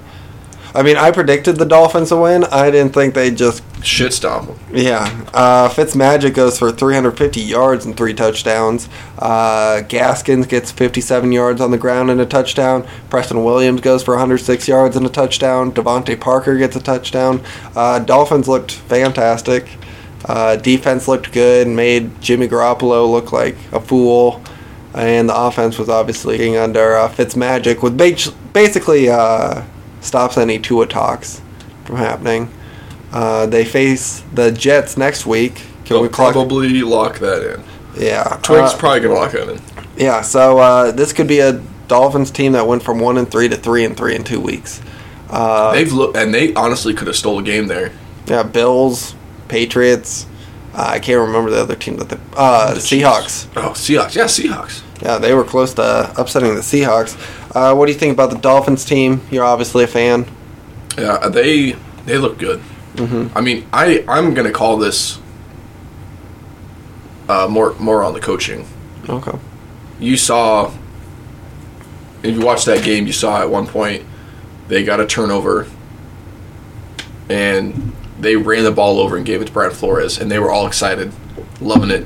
[0.74, 2.46] I mean, I predicted the Dolphins to win.
[2.46, 4.56] I didn't think they just, Shit stomp 'em.
[4.72, 5.26] yeah.
[5.34, 8.88] Uh, Fitzmagic goes for 350 yards and three touchdowns.
[9.18, 12.86] Uh, Gaskins gets 57 yards on the ground and a touchdown.
[13.10, 15.72] Preston Williams goes for 106 yards and a touchdown.
[15.72, 17.42] DeVante Parker gets a touchdown.
[17.76, 19.68] Uh, Dolphins looked fantastic.
[20.26, 24.42] Uh, defense looked good, and made Jimmy Garoppolo look like a fool,
[24.94, 29.64] and the offense was obviously getting under uh, Fitzmagic, with ba- basically uh,
[30.02, 31.42] stops any Tua talks
[31.86, 32.52] from happening.
[33.12, 35.56] Uh, they face the Jets next week.
[35.56, 36.34] Can They'll we clock?
[36.34, 37.64] probably lock that in.
[38.02, 39.60] Yeah, Twig's uh, probably gonna lock that in.
[39.98, 40.22] yeah.
[40.22, 41.54] So uh, this could be a
[41.90, 44.82] Dolphins team that went from one and three to three and three in two weeks.
[45.30, 47.92] Uh, They've looked, and they honestly could have stole a game there.
[48.28, 49.14] Yeah, Bills,
[49.52, 50.26] Patriots.
[50.74, 53.48] Uh, I can't remember the other team that the uh, The Seahawks.
[53.58, 54.16] Oh, Seahawks.
[54.16, 54.82] Yeah, Seahawks.
[55.02, 57.16] Yeah, they were close to upsetting the Seahawks.
[57.54, 59.22] Uh, what do you think about the Dolphins team?
[59.30, 60.26] You're obviously a fan.
[60.98, 61.74] Yeah, they
[62.06, 62.62] they look good.
[62.96, 63.38] Mm-hmm.
[63.38, 65.20] I mean, I I'm gonna call this
[67.28, 68.66] uh, more more on the coaching.
[69.10, 69.38] Okay.
[70.00, 70.72] You saw
[72.24, 74.06] if you watched that game, you saw at one point
[74.70, 75.68] they got a turnover
[77.30, 80.52] and they ran the ball over and gave it to Brian Flores, and they were
[80.52, 81.12] all excited,
[81.60, 82.06] loving it.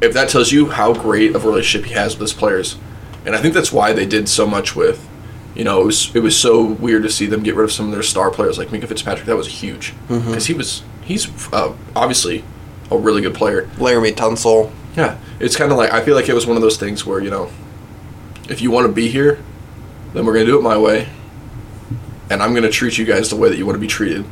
[0.00, 2.76] If that tells you how great of a relationship he has with his players,
[3.24, 5.08] and I think that's why they did so much with,
[5.54, 7.86] you know, it was it was so weird to see them get rid of some
[7.86, 9.26] of their star players like Minkah Fitzpatrick.
[9.26, 12.42] That was huge because he was he's uh, obviously
[12.90, 13.64] a really good player.
[13.76, 14.72] Laremy Tunsil.
[14.96, 17.20] Yeah, it's kind of like I feel like it was one of those things where
[17.20, 17.50] you know,
[18.48, 19.38] if you want to be here,
[20.14, 21.08] then we're gonna do it my way,
[22.30, 24.24] and I'm gonna treat you guys the way that you want to be treated.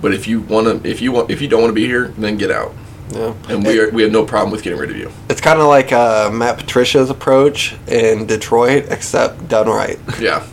[0.00, 2.08] But if you want to, if you want, if you don't want to be here,
[2.08, 2.72] then get out.
[3.12, 3.34] Yeah.
[3.48, 5.10] And we are we have no problem with getting rid of you.
[5.28, 9.98] It's kind of like uh, Matt Patricia's approach in Detroit, except done right.
[10.20, 10.46] Yeah,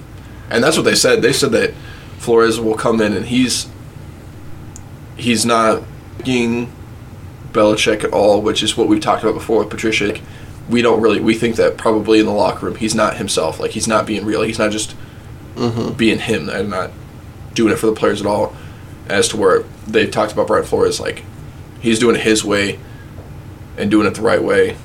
[0.49, 1.21] and that's what they said.
[1.21, 1.73] They said that
[2.17, 3.67] Flores will come in and he's
[5.17, 5.83] he's not
[6.23, 6.71] being
[7.51, 10.19] Belichick at all, which is what we've talked about before with Patricia.
[10.69, 13.59] We don't really we think that probably in the locker room he's not himself.
[13.59, 14.43] Like he's not being real.
[14.43, 14.95] He's not just
[15.97, 16.91] being him and not
[17.53, 18.55] doing it for the players at all.
[19.07, 21.23] As to where they talked about Brian Flores, like
[21.81, 22.79] he's doing it his way
[23.77, 24.77] and doing it the right way.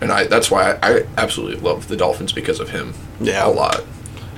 [0.00, 2.94] And I that's why I, I absolutely love the Dolphins because of him.
[3.20, 3.46] Yeah.
[3.46, 3.82] A lot.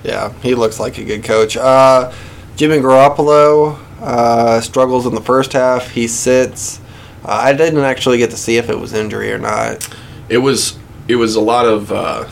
[0.04, 1.56] Yeah, he looks like a good coach.
[1.56, 2.12] Uh,
[2.56, 5.90] Jimmy Garoppolo uh, struggles in the first half.
[5.90, 6.80] He sits.
[7.24, 9.88] Uh, I didn't actually get to see if it was injury or not.
[10.28, 10.76] It was
[11.08, 12.28] it was a lot of uh,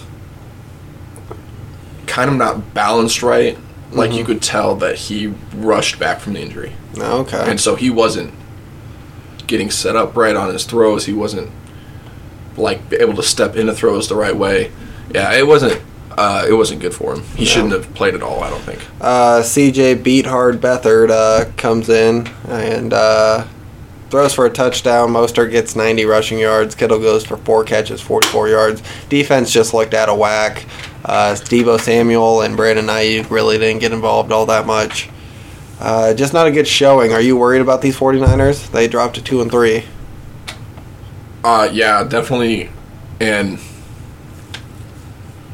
[2.07, 3.57] kind of not balanced right.
[3.93, 7.43] Like you could tell that he rushed back from the injury, Okay.
[7.51, 8.33] and so he wasn't
[9.49, 11.07] getting set up right on his throws.
[11.07, 11.51] He wasn't
[12.57, 14.71] like able to step into throws the right way.
[15.13, 15.81] Yeah, it wasn't.
[16.17, 17.23] Uh, it wasn't good for him.
[17.35, 17.51] He No.
[17.51, 18.43] shouldn't have played at all.
[18.43, 18.81] I don't think.
[19.01, 23.45] Uh, CJ Beathard Bethard uh, comes in and uh,
[24.11, 25.11] throws for a touchdown.
[25.11, 26.75] Mostert gets 90 rushing yards.
[26.75, 28.83] Kittle goes for four catches, 44 yards.
[29.09, 30.67] Defense just looked out of whack.
[31.05, 35.09] Uh, Deebo Samuel and Brandon Aiyuk really didn't get involved all that much.
[35.79, 37.13] Uh, just not a good showing.
[37.13, 38.71] Are you worried about these 49ers?
[38.71, 39.85] They dropped to 2 and 3.
[41.43, 42.69] Uh, yeah, definitely.
[43.19, 43.59] And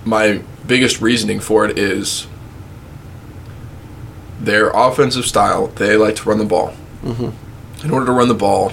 [0.04, 2.26] my biggest reasoning for it is
[4.40, 5.68] their offensive style.
[5.68, 6.74] They like to run the ball.
[7.02, 7.45] Mm-hmm.
[7.84, 8.72] In order to run the ball,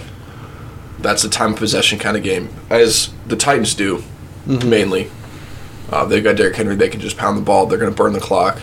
[1.00, 4.04] that's a time of possession kind of game, as the Titans do
[4.46, 5.12] mainly.
[5.92, 6.76] Uh, they've got Derrick Henry.
[6.76, 7.66] They can just pound the ball.
[7.66, 8.62] They're going to burn the clock.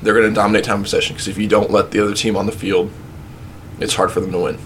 [0.00, 2.36] They're going to dominate time of possession because if you don't let the other team
[2.36, 2.90] on the field,
[3.78, 4.58] it's hard for them to win.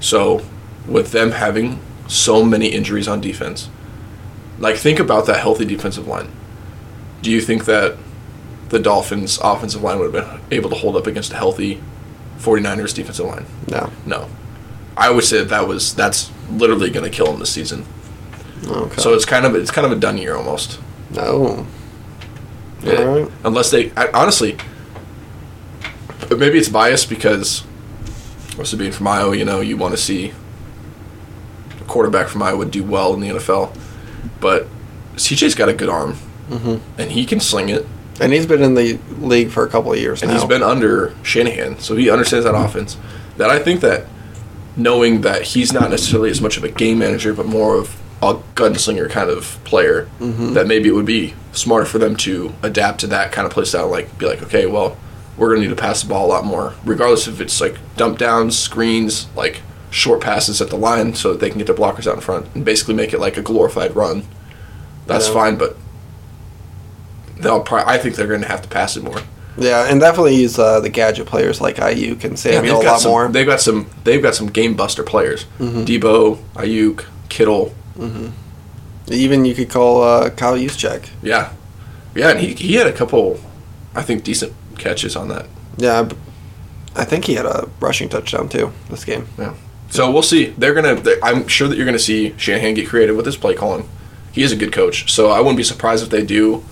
[0.00, 0.44] So,
[0.86, 3.68] with them having so many injuries on defense,
[4.58, 6.30] like think about that healthy defensive line.
[7.20, 7.96] Do you think that
[8.68, 11.80] the Dolphins' offensive line would have been able to hold up against a healthy
[12.38, 13.46] 49ers defensive line?
[13.68, 13.90] No.
[14.06, 14.28] No.
[14.96, 17.84] I would say that, that was that's literally going to kill him this season.
[18.66, 19.00] Okay.
[19.00, 20.80] So it's kind of it's kind of a done year almost.
[21.10, 21.66] no.
[22.82, 23.02] Yeah.
[23.02, 23.30] Right.
[23.44, 24.56] Unless they, I, honestly,
[26.30, 27.64] maybe it's biased because,
[28.56, 30.32] also being from Iowa, you know, you want to see
[31.80, 33.76] a quarterback from Iowa do well in the NFL.
[34.40, 34.68] But
[35.16, 36.16] CJ's got a good arm,
[36.50, 37.00] Mm-hmm.
[37.00, 37.84] and he can sling it.
[38.20, 40.38] And he's been in the league for a couple of years And now.
[40.38, 42.96] he's been under Shanahan, so he understands that offense.
[43.36, 44.06] That I think that
[44.76, 48.34] knowing that he's not necessarily as much of a game manager, but more of a
[48.54, 50.54] gunslinger kind of player, Mm-hmm.
[50.54, 53.64] that maybe it would be smarter for them to adapt to that kind of play
[53.64, 53.88] style.
[53.88, 54.96] Like, be like, okay, well,
[55.36, 57.78] we're going to need to pass the ball a lot more, regardless if it's like
[57.96, 59.60] dump downs, screens, like
[59.90, 62.46] short passes at the line so that they can get their blockers out in front
[62.54, 64.24] and basically make it like a glorified run.
[65.06, 65.34] That's Yeah.
[65.34, 65.76] fine, but
[67.40, 69.20] they'll probably, I think they're going to have to pass it more.
[69.56, 73.10] Yeah, and definitely use uh, the gadget players like Aiyuk and Samuel a lot some,
[73.10, 73.28] more.
[73.28, 73.90] They've got some.
[74.04, 75.46] They've got some game buster players.
[75.58, 77.74] Deebo, Aiyuk, Kittle.
[79.10, 81.08] Even you could call uh, Kyle Juszczyk.
[81.22, 81.52] Yeah,
[82.14, 83.40] yeah, and he he had a couple,
[83.94, 85.46] I think, decent catches on that.
[85.76, 86.08] Yeah,
[86.94, 89.26] I think he had a rushing touchdown too this game.
[89.38, 89.54] Yeah.
[89.90, 90.46] So we'll see.
[90.46, 90.94] They're gonna.
[90.94, 93.88] they I'm sure that you're gonna see Shanahan get creative with his play calling.
[94.30, 96.64] He is a good coach, so I wouldn't be surprised if they do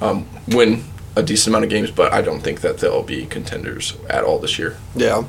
[0.00, 0.84] um, win
[1.16, 1.90] a decent amount of games.
[1.90, 4.76] But I don't think that they'll be contenders at all this year.
[4.94, 5.24] Yeah.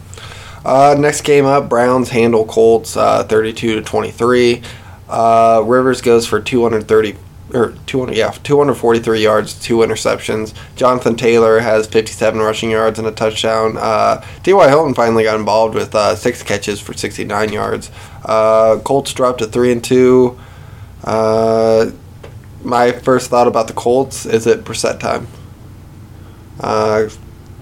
[0.66, 4.62] Uh, next game up, Browns handle Colts uh, 32 to 23.
[5.08, 7.16] Uh, Rivers goes for 230
[7.54, 10.54] or 200 yeah 243 yards, two interceptions.
[10.76, 13.78] Jonathan Taylor has 57 rushing yards and a touchdown.
[13.78, 14.68] Uh, T.Y.
[14.68, 17.90] Hilton finally got involved with uh, six catches for 69 yards.
[18.26, 20.38] Uh, Colts dropped to three and two.
[22.68, 25.28] My first thought about the Colts is it Brissett time.
[26.60, 27.08] Uh,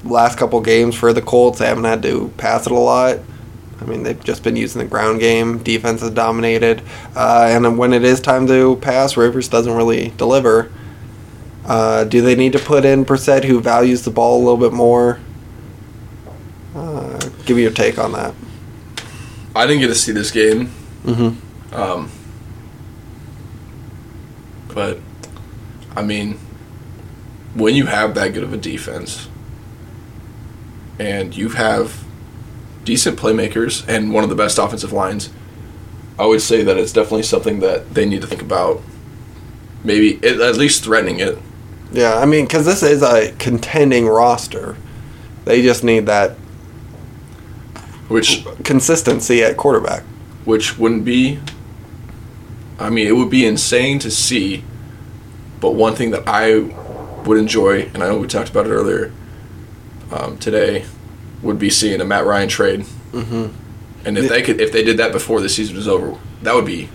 [0.03, 3.20] last couple games for the Colts, they haven't had to pass it a lot.
[3.80, 5.60] I mean, they've just been using the ground game.
[5.60, 6.82] Defense has dominated,
[7.16, 10.72] uh, and when it is time to pass, Rivers doesn't really deliver.
[11.66, 14.74] Uh, do they need to put in Brissett, who values the ball a little bit
[14.74, 15.20] more?
[16.74, 18.34] Uh, give me your take on that.
[19.56, 20.72] I didn't get to see this game,
[21.06, 21.76] Mm-hmm.
[21.76, 22.10] um,
[24.76, 24.99] but
[25.95, 26.38] I mean,
[27.55, 29.28] when you have that good of a defense,
[30.99, 32.03] and you have
[32.84, 35.30] decent playmakers and one of the best offensive lines,
[36.19, 38.82] I would say that it's definitely something that they need to think about.
[39.84, 41.38] Maybe at least threatening it.
[41.91, 44.78] Yeah, I mean, because this is a contending roster.
[45.45, 46.32] They just need that
[48.07, 50.03] which consistency at quarterback.
[50.45, 51.39] which wouldn't be
[52.80, 54.63] I mean, it would be insane to see,
[55.59, 56.59] but one thing that I
[57.26, 59.13] would enjoy, and I know we talked about it earlier
[60.11, 60.86] um, today,
[61.41, 62.82] would be seeing a Matt Ryan trade.
[63.11, 63.47] Mm-hmm.
[64.05, 66.65] And if they could, if they did that before the season was over, that would
[66.65, 66.89] be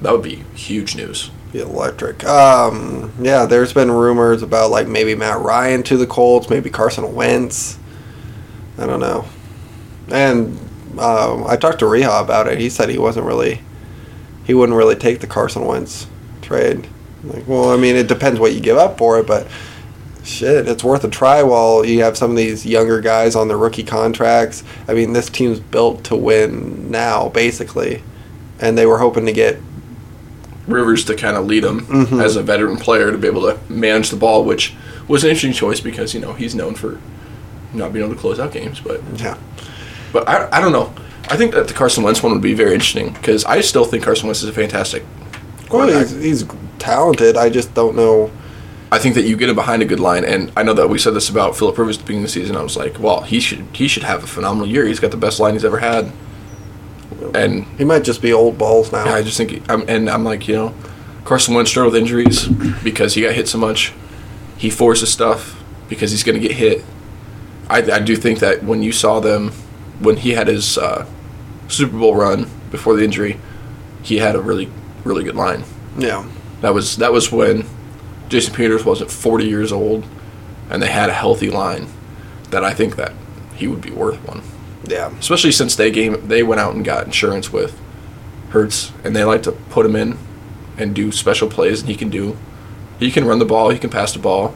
[0.00, 1.30] that would be huge news.
[1.52, 2.24] Be electric.
[2.24, 7.14] Um, yeah, there's been rumors about like maybe Matt Ryan to the Colts, maybe Carson
[7.14, 7.78] Wentz.
[8.78, 9.26] I don't know.
[10.10, 10.58] And
[10.98, 12.58] um, I talked to Reha about it.
[12.58, 13.60] He said he wasn't really,
[14.46, 16.06] he wouldn't really take the Carson Wentz
[16.42, 16.86] trade.
[17.24, 19.46] Like, well, I mean, it depends what you give up for it, but
[20.22, 23.56] shit, it's worth a try while you have some of these younger guys on their
[23.56, 24.62] rookie contracts.
[24.86, 28.02] I mean, this team's built to win now, basically,
[28.60, 29.58] and they were hoping to get
[30.66, 32.20] Rivers to kind of lead him Mhm.
[32.20, 34.74] as a veteran player to be able to manage the ball, which
[35.06, 36.98] was an interesting choice because you know he's known for
[37.72, 39.36] not being able to close out games, but yeah.
[40.12, 40.92] But I, I don't know.
[41.28, 44.04] I think that the Carson Wentz one would be very interesting because I still think
[44.04, 45.04] Carson Wentz is a fantastic.
[45.70, 46.44] Well, he's, he's
[46.78, 47.36] talented.
[47.36, 48.30] I just don't know.
[48.92, 50.98] I think that you get him behind a good line, and I know that we
[50.98, 52.56] said this about Philip Rivers at the beginning of the season.
[52.56, 54.86] I was like, well, he should he should have a phenomenal year.
[54.86, 56.12] He's got the best line he's ever had,
[57.34, 59.04] and He might just be old balls now.
[59.12, 60.74] I just think, he- I'm, and I'm like, you know,
[61.24, 62.46] Carson Wentz struggled with injuries
[62.84, 63.92] because he got hit so much.
[64.56, 66.84] He forces stuff because he's going to get hit.
[67.68, 69.50] I, I do think that when you saw them,
[69.98, 71.04] when he had his uh,
[71.68, 73.38] Super Bowl run before the injury,
[74.02, 74.70] he had a really,
[75.04, 75.64] really good line.
[75.98, 76.24] yeah.
[76.62, 77.66] That was that was when
[78.28, 80.04] Jason Peters wasn't 40 years old,
[80.70, 81.86] and they had a healthy line.
[82.50, 83.12] That I think that
[83.56, 84.40] he would be worth one
[84.86, 85.10] Yeah.
[85.18, 87.78] especially since they game they went out and got insurance with
[88.50, 90.16] Hurts, and they like to put him in
[90.78, 92.36] and do special plays, and he can do.
[92.98, 93.68] He can run the ball.
[93.70, 94.54] He can pass the ball.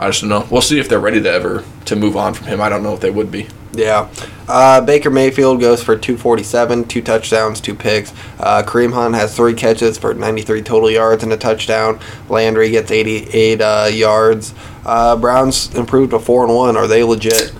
[0.00, 0.48] I just don't know.
[0.50, 2.58] We'll see if they're ready to ever to move on from him.
[2.62, 3.48] I don't know if they would be.
[3.72, 4.08] Yeah.
[4.48, 8.10] Uh, Baker Mayfield goes for 247, two touchdowns, two picks.
[8.38, 12.00] Uh, Kareem Hunt has three catches for 93 total yards and a touchdown.
[12.30, 14.54] Landry gets 88 uh, yards.
[14.86, 16.76] Uh, Browns improved to 4 and 1.
[16.78, 17.52] Are they legit?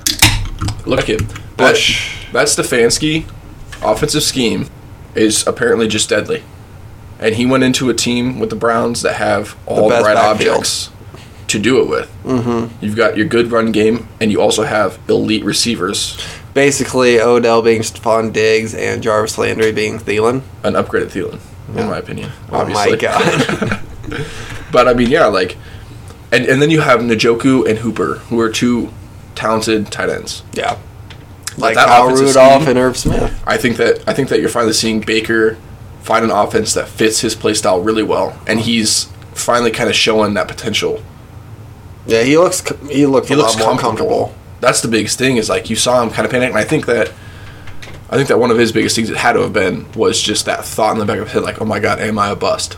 [0.87, 1.27] Look at him.
[1.59, 2.25] That, Bush.
[2.33, 3.31] that Stefanski
[3.83, 4.67] offensive scheme
[5.15, 6.43] is apparently just deadly.
[7.19, 10.15] And he went into a team with the Browns that have all the, best right
[10.15, 10.57] backfield.
[10.57, 10.91] objects
[11.51, 12.11] to do it with.
[12.25, 12.85] Mm-hmm.
[12.85, 16.17] You've got your good run game, and you also have elite receivers.
[16.55, 20.43] Basically, Odell being Stefon Diggs and Jarvis Landry being Thielen.
[20.65, 21.41] An upgraded Thielen,
[21.77, 22.31] in my opinion.
[22.51, 23.81] Oh my god.
[24.73, 25.57] But I mean, yeah, like,
[26.33, 28.93] and and then you have Njoku and Hooper, who are two
[29.35, 30.43] talented tight ends.
[30.53, 30.79] yeah.
[31.59, 33.43] Like that Kyle Rudolph and Irv Smith.
[33.47, 35.59] I think that I think that you're finally seeing Baker
[36.03, 39.97] find an offense that fits his play style really well, and he's finally kind of
[39.97, 41.03] showing that potential
[42.07, 44.09] Yeah, he looks he looks He a looks lot more comfortable.
[44.27, 44.35] comfortable.
[44.61, 46.87] That's the biggest thing is like you saw him kind of panic, and I think
[46.87, 47.13] that
[48.11, 50.47] I think that one of his biggest things it had to have been was just
[50.47, 52.37] that thought in the back of his head, like, "Oh my God, am I a
[52.37, 52.77] bust?"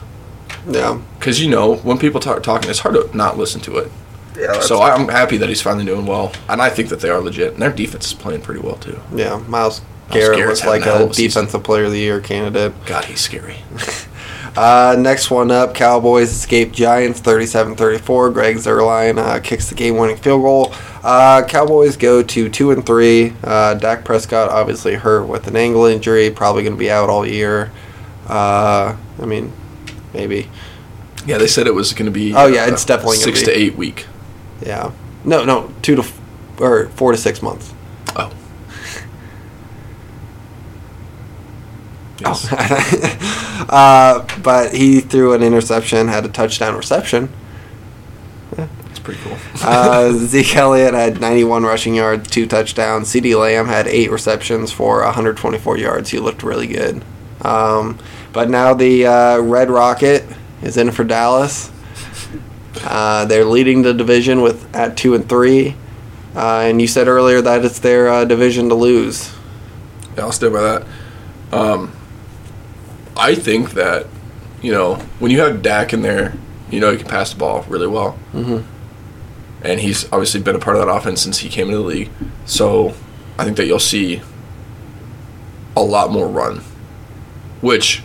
[0.68, 1.00] Yeah.
[1.18, 3.90] Because you know when people talk talking, it's hard to not listen to it.
[4.38, 4.60] Yeah.
[4.60, 7.54] So I'm happy that he's finally doing well, and I think that they are legit,
[7.54, 9.00] and their defense is playing pretty well too.
[9.14, 11.42] yeah, Myles Garrett looks like a hell a of a season.
[11.44, 12.72] defensive player of the year candidate.
[12.86, 13.56] God, he's scary.
[14.57, 18.34] Uh, next one up, Cowboys escape Giants 37-34.
[18.34, 20.74] Greg Zuerlein uh, kicks the game-winning field goal.
[21.03, 23.32] Uh, Cowboys go to two and three.
[23.42, 27.26] Uh, Dak Prescott obviously hurt with an ankle injury, probably going to be out all
[27.26, 27.72] year.
[28.28, 29.53] Uh, I mean,
[30.12, 30.50] maybe.
[31.26, 32.34] Yeah, they said it was going to be.
[32.34, 34.07] Oh, yeah, it's definitely gonna six to eight week.
[34.61, 34.92] Yeah.
[35.24, 36.20] No, no, two to f-
[36.61, 37.72] or four to six months.
[42.24, 43.28] Oh.
[43.68, 47.32] Uh, but he threw an interception, had a touchdown reception.
[48.90, 49.38] It's pretty cool.
[49.64, 53.08] Uh, Zeke Elliott had 91 rushing yards, two touchdowns.
[53.08, 56.10] CeeDee Lamb had eight receptions for 124 yards.
[56.10, 57.02] He looked really good.
[57.42, 57.98] Um,
[58.32, 60.24] but now the uh, Red Rocket
[60.62, 61.70] is in for Dallas.
[62.84, 65.76] Uh, they're leading the division with at two and three.
[66.34, 69.32] Uh, and you said earlier that it's their uh, division to lose.
[70.16, 70.86] Yeah, I'll stand by that.
[71.52, 71.92] Um,
[73.16, 74.06] I think that
[74.62, 76.34] you know when you have Dak in there,
[76.70, 78.66] you know he can pass the ball really well, Mm-hmm.
[79.64, 82.10] and he's obviously been a part of that offense since he came into the league.
[82.46, 82.94] So
[83.38, 84.22] I think that you'll see
[85.76, 86.58] a lot more run,
[87.60, 88.02] which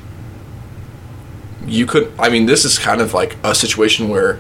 [1.66, 2.12] you could.
[2.20, 4.40] I mean, this is kind of like a situation where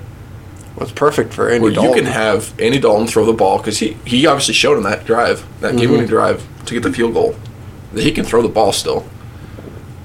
[0.78, 3.98] Was perfect for Andy where you can have Andy Dalton throw the ball because he,
[4.06, 7.36] he obviously showed in that drive, that game winning drive to get the field goal,
[7.94, 9.06] that he can throw the ball still.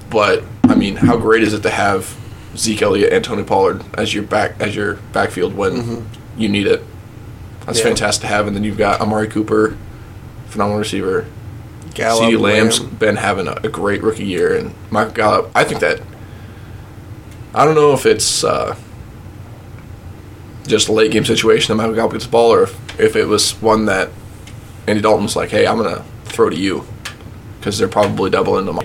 [0.09, 0.43] But
[0.83, 2.15] mean, how great is it to have
[2.57, 6.05] Zeke Elliott and Tony Pollard as your back as your backfield when
[6.37, 6.83] you need it?
[7.65, 7.85] That's Yeah.
[7.85, 9.77] fantastic to have, and then you've got Amari Cooper,
[10.47, 11.25] phenomenal receiver.
[11.93, 12.89] Gallup, CeeDee Lamb's Lamb.
[12.99, 15.51] been having a, a great rookie year, and Michael Gallup.
[15.55, 16.01] I think that
[17.55, 18.75] I don't know if it's uh,
[20.67, 23.27] just a late game situation that Michael Gallup gets the ball, or if, if it
[23.27, 24.09] was one that
[24.87, 26.85] Andy Dalton's like, "Hey, I'm gonna throw to you,"
[27.59, 28.79] because they're probably doubling them.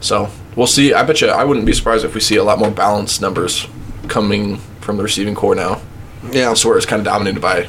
[0.00, 0.92] So we'll see.
[0.94, 3.66] I bet you I wouldn't be surprised if we see a lot more balanced numbers
[4.08, 5.80] coming from the receiving corps now.
[6.24, 6.48] Yeah.
[6.48, 7.68] That's where it's kind of dominated by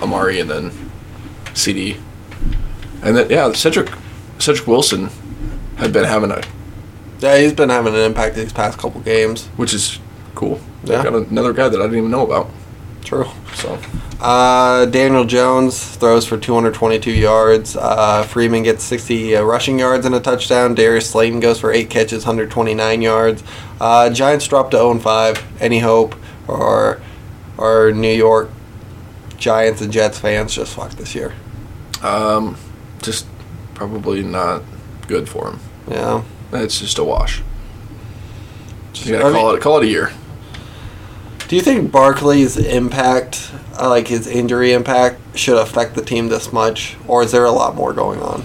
[0.00, 0.70] Amari and then
[1.54, 2.00] CeeDee.
[3.02, 3.90] And then yeah, Cedric
[4.38, 5.10] Cedric Wilson
[5.76, 6.42] had been having a
[7.20, 9.46] Yeah, he's been having an impact these past couple games.
[9.56, 9.98] which is
[10.34, 10.60] cool.
[10.84, 11.02] Yeah.
[11.02, 12.48] Got another guy that I didn't even know about.
[13.04, 13.26] True.
[13.54, 13.78] So
[14.20, 17.74] Uh, Daniel Jones throws for 222 yards.
[17.76, 20.74] Uh, Freeman gets 60 uh, rushing yards and a touchdown.
[20.74, 23.42] Darius Slayton goes for eight catches, 129 yards.
[23.80, 25.62] Uh, Giants drop to 0 5.
[25.62, 26.14] Any hope?
[26.46, 27.00] Or,
[27.56, 28.50] or New York
[29.38, 31.32] Giants and Jets fans just fuck this year?
[32.02, 32.56] um,
[33.02, 33.26] just
[33.74, 34.62] probably not
[35.08, 35.60] good for him.
[35.88, 36.22] Yeah.
[36.52, 37.42] It's just a wash.
[38.92, 40.12] Just I gotta mean- call it call it a year.
[41.50, 46.52] Do you think Barkley's impact, uh, like his injury impact, should affect the team this
[46.52, 48.44] much, or is there a lot more going on?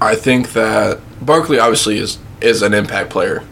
[0.00, 3.44] I think that Barkley obviously is is an impact player.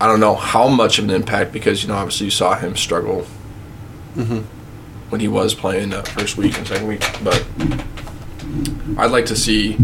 [0.00, 2.76] I don't know how much of an impact because you know obviously you saw him
[2.76, 3.26] struggle
[4.14, 4.42] Mm-hmm.
[5.10, 7.44] when he was playing that first week and second week, but
[8.96, 9.76] I'd like to see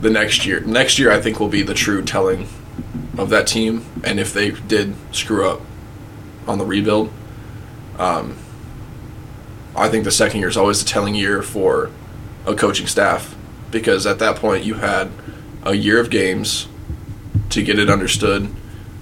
[0.00, 0.58] the next year.
[0.62, 2.48] Next year, I think will be the true telling
[3.20, 5.60] of that team, and if they did screw up
[6.46, 7.12] on the rebuild,
[7.98, 8.36] um,
[9.76, 11.90] I think the second year is always the telling year for
[12.46, 13.36] a coaching staff
[13.70, 15.10] because at that point you had
[15.62, 16.66] a year of games
[17.50, 18.52] to get it understood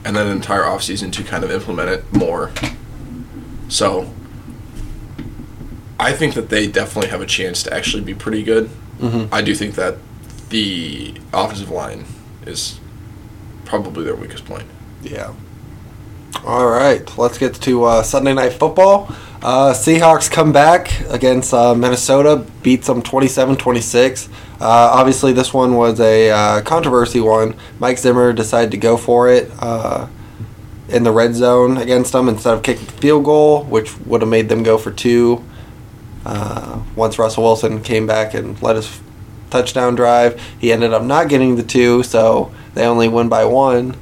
[0.05, 2.51] and then an entire offseason to kind of implement it more.
[3.69, 4.13] So
[5.99, 8.69] I think that they definitely have a chance to actually be pretty good.
[8.99, 9.33] Mm-hmm.
[9.33, 9.97] I do think that
[10.49, 12.05] the offensive line
[12.47, 12.81] is
[13.69, 14.67] probably their weakest point.
[15.03, 15.35] Yeah.
[16.45, 19.09] All right, let's get to uh, Sunday Night Football.
[19.43, 24.29] Uh, Seahawks come back against uh, Minnesota, beats them 27 26.
[24.29, 27.55] Uh, obviously, this one was a uh, controversy one.
[27.79, 30.09] Mike Zimmer decided to go for it uh,
[30.89, 34.31] in the red zone against them instead of kicking the field goal, which would have
[34.31, 35.45] made them go for two.
[36.97, 39.01] Once Russell Wilson came back and led his
[39.51, 43.97] touchdown drive, he ended up not getting the two, so they only win by one.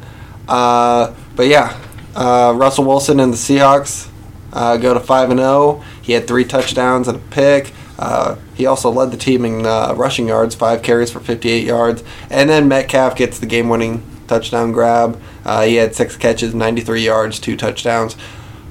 [0.47, 1.79] Uh, but yeah,
[2.15, 4.11] uh, Russell Wilson and the Seahawks
[4.53, 5.83] uh, go to five and zero.
[6.03, 7.73] He had three touchdowns and a pick.
[7.99, 12.05] Uh, he also led the team in uh, rushing yards, five carries for 58 yards,
[12.29, 15.19] and then Metcalf gets the game-winning touchdown grab.
[15.47, 18.13] Uh, he had six catches, 93 yards, two touchdowns.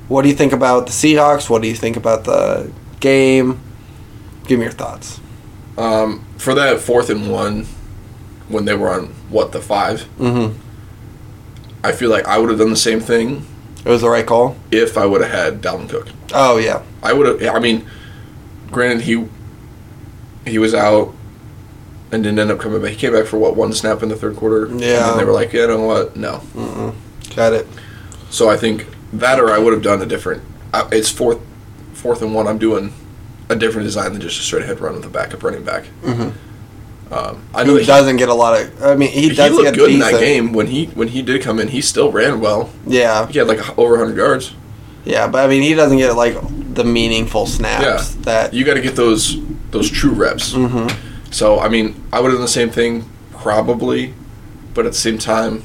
[0.07, 1.49] What do you think about the Seahawks?
[1.49, 3.59] What do you think about the game?
[4.45, 5.19] Give me your thoughts.
[5.75, 7.65] Um, for that fourth and one,
[8.49, 10.59] when they were on what the 5 Mm-hmm.
[11.83, 13.45] I feel like I would have done the same thing
[13.85, 14.55] It was the right call.
[14.71, 16.07] if I would have had Dalvin Cook.
[16.33, 17.55] Oh yeah, I would have.
[17.55, 17.85] I mean,
[18.71, 19.27] granted he
[20.45, 21.13] he was out
[22.11, 22.91] and didn't end up coming back.
[22.91, 24.65] He came back for what one snap in the third quarter.
[24.65, 25.07] and Yeah.
[25.09, 26.15] then they were like, yeah, you know what?
[26.15, 26.41] No.
[26.55, 26.93] Mm-mm.
[27.35, 27.67] got it.
[28.29, 30.43] So I think that, or I would have done a different.
[30.91, 31.39] It's fourth
[31.93, 32.47] fourth and one.
[32.47, 32.93] I'm doing
[33.49, 35.83] a different design than just a straight ahead run with a backup running back.
[36.03, 36.33] Mhm.
[37.11, 38.83] Um, I know He he, doesn't get a lot of.
[38.83, 41.59] I mean, he he looked good in that game when he when he did come
[41.59, 41.67] in.
[41.67, 42.69] He still ran well.
[42.87, 44.53] Yeah, He had like over 100 yards.
[45.05, 46.35] yeah, but I mean, he doesn't get like
[46.73, 48.21] the meaningful snaps Yeah.
[48.23, 48.53] that.
[48.53, 49.37] You got to get those
[49.71, 50.53] those true reps.
[50.53, 50.87] hmm
[51.31, 53.05] So I mean, I would have done the same thing
[53.37, 54.13] probably,
[54.73, 55.61] but at the same time,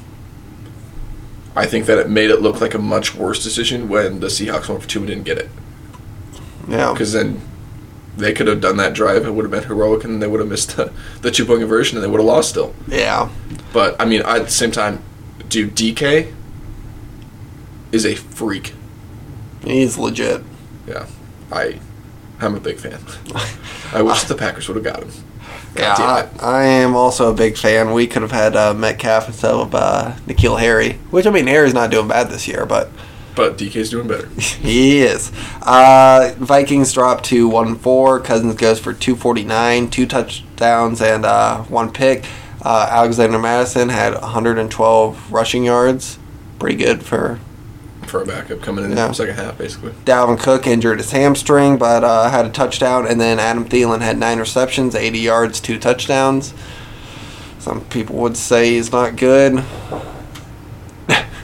[1.56, 4.68] I think that it made it look like a much worse decision when the Seahawks
[4.68, 5.48] went for two and didn't get it.
[6.68, 7.40] Yeah, Because then
[8.20, 9.26] they could have done that drive.
[9.26, 10.92] It would have been heroic, and they would have missed the,
[11.22, 12.74] the two point conversion, and they would have lost still.
[12.88, 13.28] yeah,
[13.72, 15.02] But I mean, at the same time,
[15.48, 16.32] dude, DK
[17.92, 18.74] is a freak.
[19.64, 20.42] he's legit.
[20.86, 21.06] Yeah,
[21.50, 21.80] I,
[22.40, 23.00] I'm a big fan.
[23.92, 25.10] I wish the Packers would have got him.
[25.76, 26.28] Yeah, I.
[26.40, 27.92] I am also a big fan.
[27.92, 31.74] We could have had uh, Metcalf instead of uh, N'Keal Harry, which I mean, Harry's
[31.74, 32.90] not doing bad this year, but
[33.36, 34.26] But DK's doing better.
[34.40, 35.30] he is.
[35.62, 38.20] Uh, Vikings drop to one four.
[38.20, 42.24] Cousins goes for two forty nine, two touchdowns and uh, one pick.
[42.62, 46.18] Uh, Alexander Mattison had 112 rushing yards,
[46.58, 47.38] pretty good for
[48.06, 49.08] for a backup coming in Yeah.
[49.08, 49.92] the second half, basically.
[50.04, 54.18] Dalvin Cook injured his hamstring, but uh, had a touchdown, and then Adam Thielen had
[54.18, 56.52] nine receptions, 80 yards, two touchdowns.
[57.60, 59.62] Some people would say he's not good.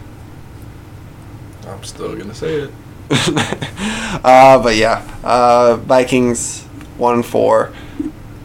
[1.87, 2.71] Still gonna say it.
[4.25, 6.63] uh, but yeah, uh, Vikings
[6.99, 7.69] one four.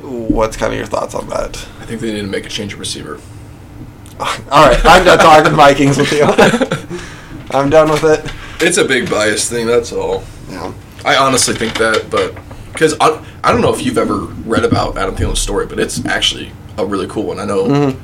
[0.01, 1.57] What's kind of your thoughts on that?
[1.79, 3.19] I think they need to make a change of receiver.
[4.19, 4.27] All
[4.67, 6.23] right, I'm done talking Vikings with you.
[7.51, 8.31] I'm done with it.
[8.65, 9.65] It's a big bias thing.
[9.65, 10.23] That's all.
[10.49, 10.71] Yeah.
[11.03, 12.35] I honestly think that, but
[12.71, 16.05] because I, I don't know if you've ever read about Adam Thielen's story, but it's
[16.05, 17.39] actually a really cool one.
[17.39, 17.99] I know Mhm.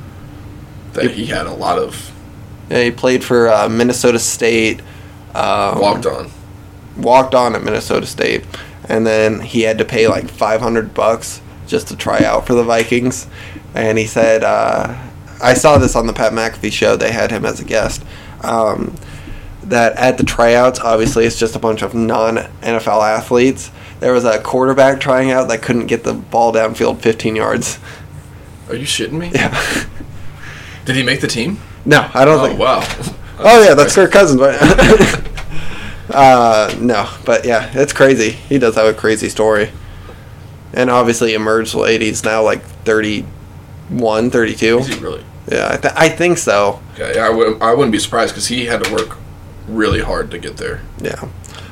[0.94, 2.10] that he had a lot of
[2.68, 4.80] Yeah, he played for uh, Minnesota State.
[5.34, 6.30] Um, walked on.
[6.96, 8.44] walked on at Minnesota State,
[8.88, 12.64] and then he had to pay like 500 bucks just to try out for the
[12.64, 13.26] Vikings.
[13.74, 14.96] And he said, uh,
[15.42, 16.96] I saw this on the Pat McAfee show.
[16.96, 18.02] They had him as a guest.
[18.42, 18.94] Um,
[19.64, 23.70] that at the tryouts, obviously, it's just a bunch of non NFL athletes.
[24.00, 27.78] There was a quarterback trying out that couldn't get the ball downfield 15 yards.
[28.68, 29.30] Are you shitting me?
[29.34, 29.84] Yeah.
[30.86, 31.58] Did he make the team?
[31.84, 32.58] no, I don't Oh think.
[32.58, 32.80] wow.
[33.40, 34.58] Oh yeah, that's Kirk Cousins, right?
[36.10, 38.30] uh, no, but yeah, it's crazy.
[38.30, 39.70] He does have a crazy story,
[40.72, 42.00] and obviously emerged late.
[42.00, 44.78] He's now like 31, 32.
[44.78, 45.24] Is he really?
[45.50, 46.82] Yeah, I, th- I think so.
[46.98, 49.16] Yeah, yeah I, would, I wouldn't be surprised because he had to work
[49.66, 50.82] really hard to get there.
[51.00, 51.28] Yeah.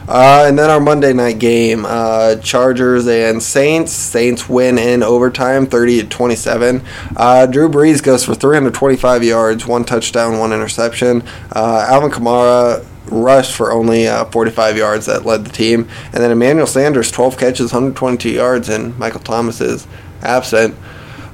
[0.09, 3.93] Uh, and then our Monday night game, uh, Chargers and Saints.
[3.93, 6.83] Saints win in overtime, thirty to twenty-seven.
[7.17, 11.23] Uh, Drew Brees goes for three hundred twenty-five yards, one touchdown, one interception.
[11.53, 16.31] Uh, Alvin Kamara rushed for only uh, forty-five yards that led the team, and then
[16.31, 19.87] Emmanuel Sanders, twelve catches, one hundred twenty-two yards, and Michael Thomas is
[20.23, 20.77] absent.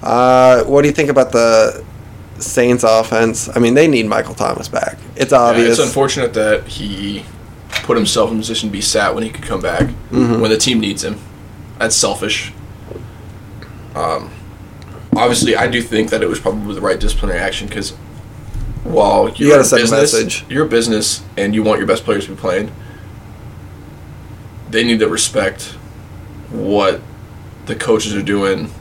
[0.02, 1.84] Uh, what do you think about the
[2.38, 3.48] Saints offense?
[3.54, 4.98] I mean, they need Michael Thomas back.
[5.14, 5.78] It's Yeah, obvious.
[5.78, 7.24] it's unfortunate that he
[7.82, 10.40] put himself in a position to be sat when he could come back Mhm.
[10.40, 11.16] when the team needs him.
[11.78, 12.52] That's selfish.
[13.94, 14.30] Um,
[15.16, 17.90] obviously, I do think that it was probably the right disciplinary action because
[18.84, 20.44] while you're gotta a send a business, message.
[20.48, 22.70] you're a business and you want your best players to be playing,
[24.70, 25.74] they need to respect
[26.50, 27.00] what
[27.66, 28.72] the coaches are doing.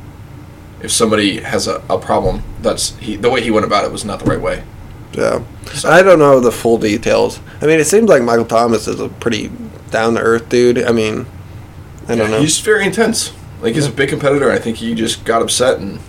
[0.81, 4.03] If somebody has a, a problem, that's he, the way he went about it was
[4.05, 4.63] not the right way.
[5.13, 5.41] Yeah.
[5.85, 7.39] I don't know the full details.
[7.61, 9.51] I mean, it seems like Michael Thomas is a pretty
[9.89, 10.83] down to earth dude.
[10.83, 11.25] I mean,
[12.07, 12.39] I don't Yeah, know.
[12.41, 13.33] He's very intense.
[13.61, 14.51] Like he's a big competitor.
[14.51, 15.99] I think he just got upset, and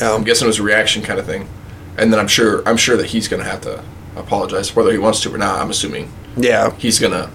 [0.00, 0.14] Yeah.
[0.14, 1.48] I'm guessing it was a reaction kind of thing.
[1.96, 3.82] And then I'm sure I'm sure that he's gonna have to
[4.16, 5.60] apologize, whether he wants to or not.
[5.60, 6.72] I'm assuming Yeah.
[6.78, 7.30] he's gonna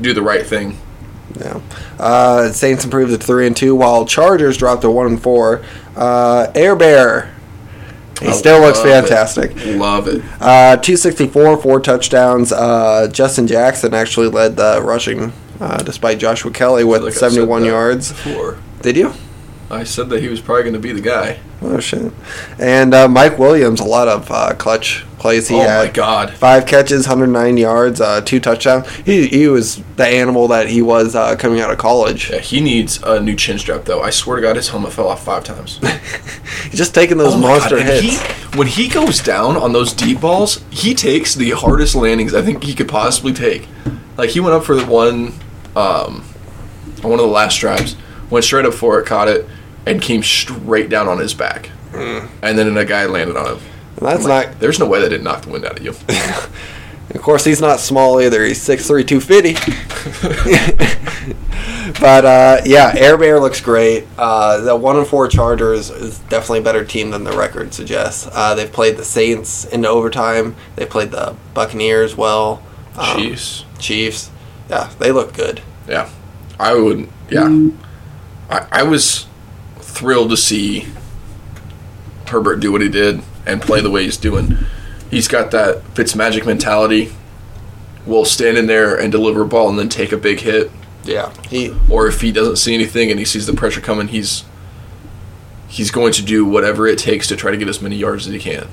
[0.00, 0.78] do the right thing.
[1.38, 1.60] Yeah.
[1.98, 5.60] Uh, Saints improved to three and two, while Chargers dropped to one and four.
[5.96, 7.30] Uh, Air Bear.
[8.20, 8.90] He I still looks love it.
[9.08, 9.56] fantastic.
[9.76, 10.22] Love it.
[10.40, 12.52] Uh, 264, four touchdowns.
[12.52, 18.10] Uh, Justin Jackson actually led the rushing, uh, despite Joshua Kelley with like 71 yards.
[18.12, 18.58] Before.
[18.82, 19.12] Did you?
[19.70, 21.40] I said that he was probably going to be the guy.
[21.60, 22.12] Oh shit!
[22.58, 25.48] And uh, Mike Williams, a lot of uh, clutch plays.
[25.48, 26.34] He oh had my god.
[26.34, 28.88] five catches, 109 yards, uh, two touchdowns.
[28.98, 32.30] He he was the animal that he was uh, coming out of college.
[32.30, 34.02] Yeah, he needs a new chin strap though.
[34.02, 35.78] I swear to God, his helmet fell off five times.
[36.70, 38.02] He's just taking those Oh monster hits.
[38.02, 42.42] He, when he goes down on those deep balls, he takes the hardest landings I
[42.42, 43.66] think he could possibly take.
[44.16, 45.34] Like he went up for the one,
[45.74, 46.24] um,
[47.02, 47.96] on one of the last drives,
[48.30, 49.46] went straight up for it, caught it,
[49.86, 51.70] and came straight down on his back.
[51.92, 53.64] And then a guy landed on him.
[53.96, 54.60] And that's like, not.
[54.60, 55.94] There's no way that didn't knock the wind out of you.
[57.14, 58.44] Of course, he's not small either.
[58.44, 59.54] He's 6'3", 250.
[62.00, 64.06] but uh, yeah, Air Bear looks great.
[64.18, 68.28] Uh, the one and four Chargers is definitely a better team than the record suggests.
[68.32, 70.56] Uh, they've played the Saints in overtime.
[70.74, 72.62] They played the Buccaneers well.
[72.96, 73.64] Um, Chiefs.
[73.78, 74.30] Chiefs.
[74.68, 75.62] Yeah, they look good.
[75.88, 76.10] Yeah,
[76.58, 77.08] I would.
[77.30, 77.70] Yeah,
[78.50, 79.26] I, I was
[79.96, 80.86] thrilled to see
[82.28, 84.56] Herbert do what he did and play the way he's doing.
[85.10, 87.12] He's got that Fitz magic mentality.
[88.04, 90.70] Will stand in there and deliver a ball and then take a big hit.
[91.04, 94.44] Yeah, he Or if he doesn't see anything and he sees the pressure coming, he's
[95.68, 98.32] he's going to do whatever it takes to try to get as many yards as
[98.32, 98.68] he can.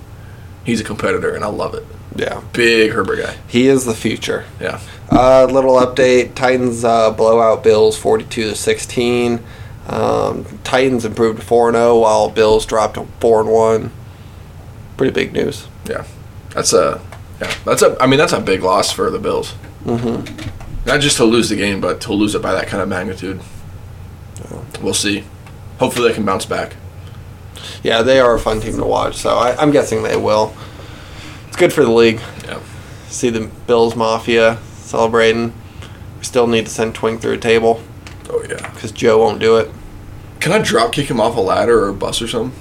[0.64, 1.84] He's a competitor and I love it.
[2.16, 3.36] yeah Big Herbert guy.
[3.48, 4.45] he is the future.
[4.60, 4.80] Yeah.
[5.12, 9.44] Uh, little update: Titans uh, blowout Bills forty-two to sixteen.
[9.88, 13.91] Um, Titans improved to four and zero, while Bills dropped to four and one.
[14.97, 15.68] Pretty big news.
[15.89, 16.05] Yeah,
[16.51, 17.01] that's a
[17.41, 17.53] yeah.
[17.65, 17.97] That's a.
[18.01, 19.53] I mean, that's a big loss for the Bills.
[19.84, 20.85] Mm-hmm.
[20.85, 23.41] Not just to lose the game, but to lose it by that kind of magnitude.
[24.81, 25.23] We'll see.
[25.80, 26.76] Hopefully, they can bounce back.
[27.81, 30.53] Yeah, they are a fun team to watch, so I, I'm guessing they will.
[31.47, 32.22] It's good for the league.
[32.45, 32.61] Yeah.
[33.07, 35.53] See the Bills Mafia celebrating.
[36.18, 37.81] We still need to send Twink through a table
[38.34, 38.69] Oh yeah.
[38.72, 39.69] because Joe won't do it.
[40.39, 42.60] Can I drop kick him off a ladder or a bus or something?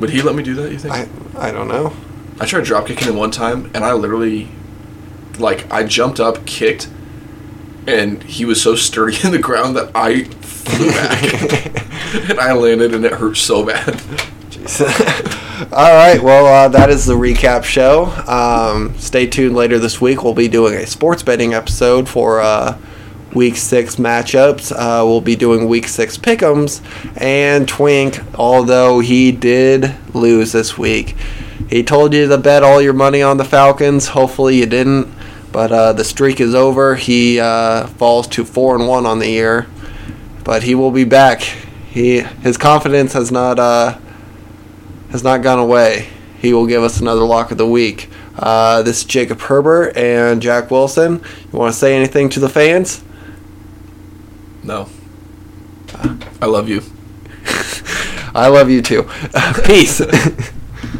[0.00, 0.72] Would he let me do that?
[0.72, 0.94] You think?
[0.94, 1.92] I I don't know.
[2.40, 4.48] I tried drop kicking him one time, and I literally,
[5.38, 6.88] like, I jumped up, kicked,
[7.86, 12.94] and he was so sturdy in the ground that I flew back, and I landed,
[12.94, 14.00] and it hurt so bad.
[15.72, 18.06] All right, well, uh, that is the recap show.
[18.26, 20.24] Um, stay tuned later this week.
[20.24, 22.76] We'll be doing a sports betting episode for uh,
[23.34, 24.72] week six matchups.
[24.72, 26.82] Uh, we'll be doing week six pick'ems.
[27.20, 31.16] And Twink, although he did lose this week,
[31.68, 34.08] he told you to bet all your money on the Falcons.
[34.08, 35.12] Hopefully, you didn't.
[35.52, 36.94] But uh, the streak is over.
[36.94, 39.66] He uh, falls to four and one on the year,
[40.44, 41.42] but he will be back.
[41.42, 43.58] He his confidence has not.
[43.58, 43.98] Uh,
[45.12, 46.08] has not gone away.
[46.40, 48.08] He will give us another lock of the week.
[48.36, 51.22] Uh, this is Jacob Herbert and Jack Wilson.
[51.52, 53.04] You want to say anything to the fans?
[54.62, 54.88] No.
[56.40, 56.82] I love you.
[58.34, 59.08] I love you too.
[59.64, 60.00] Peace.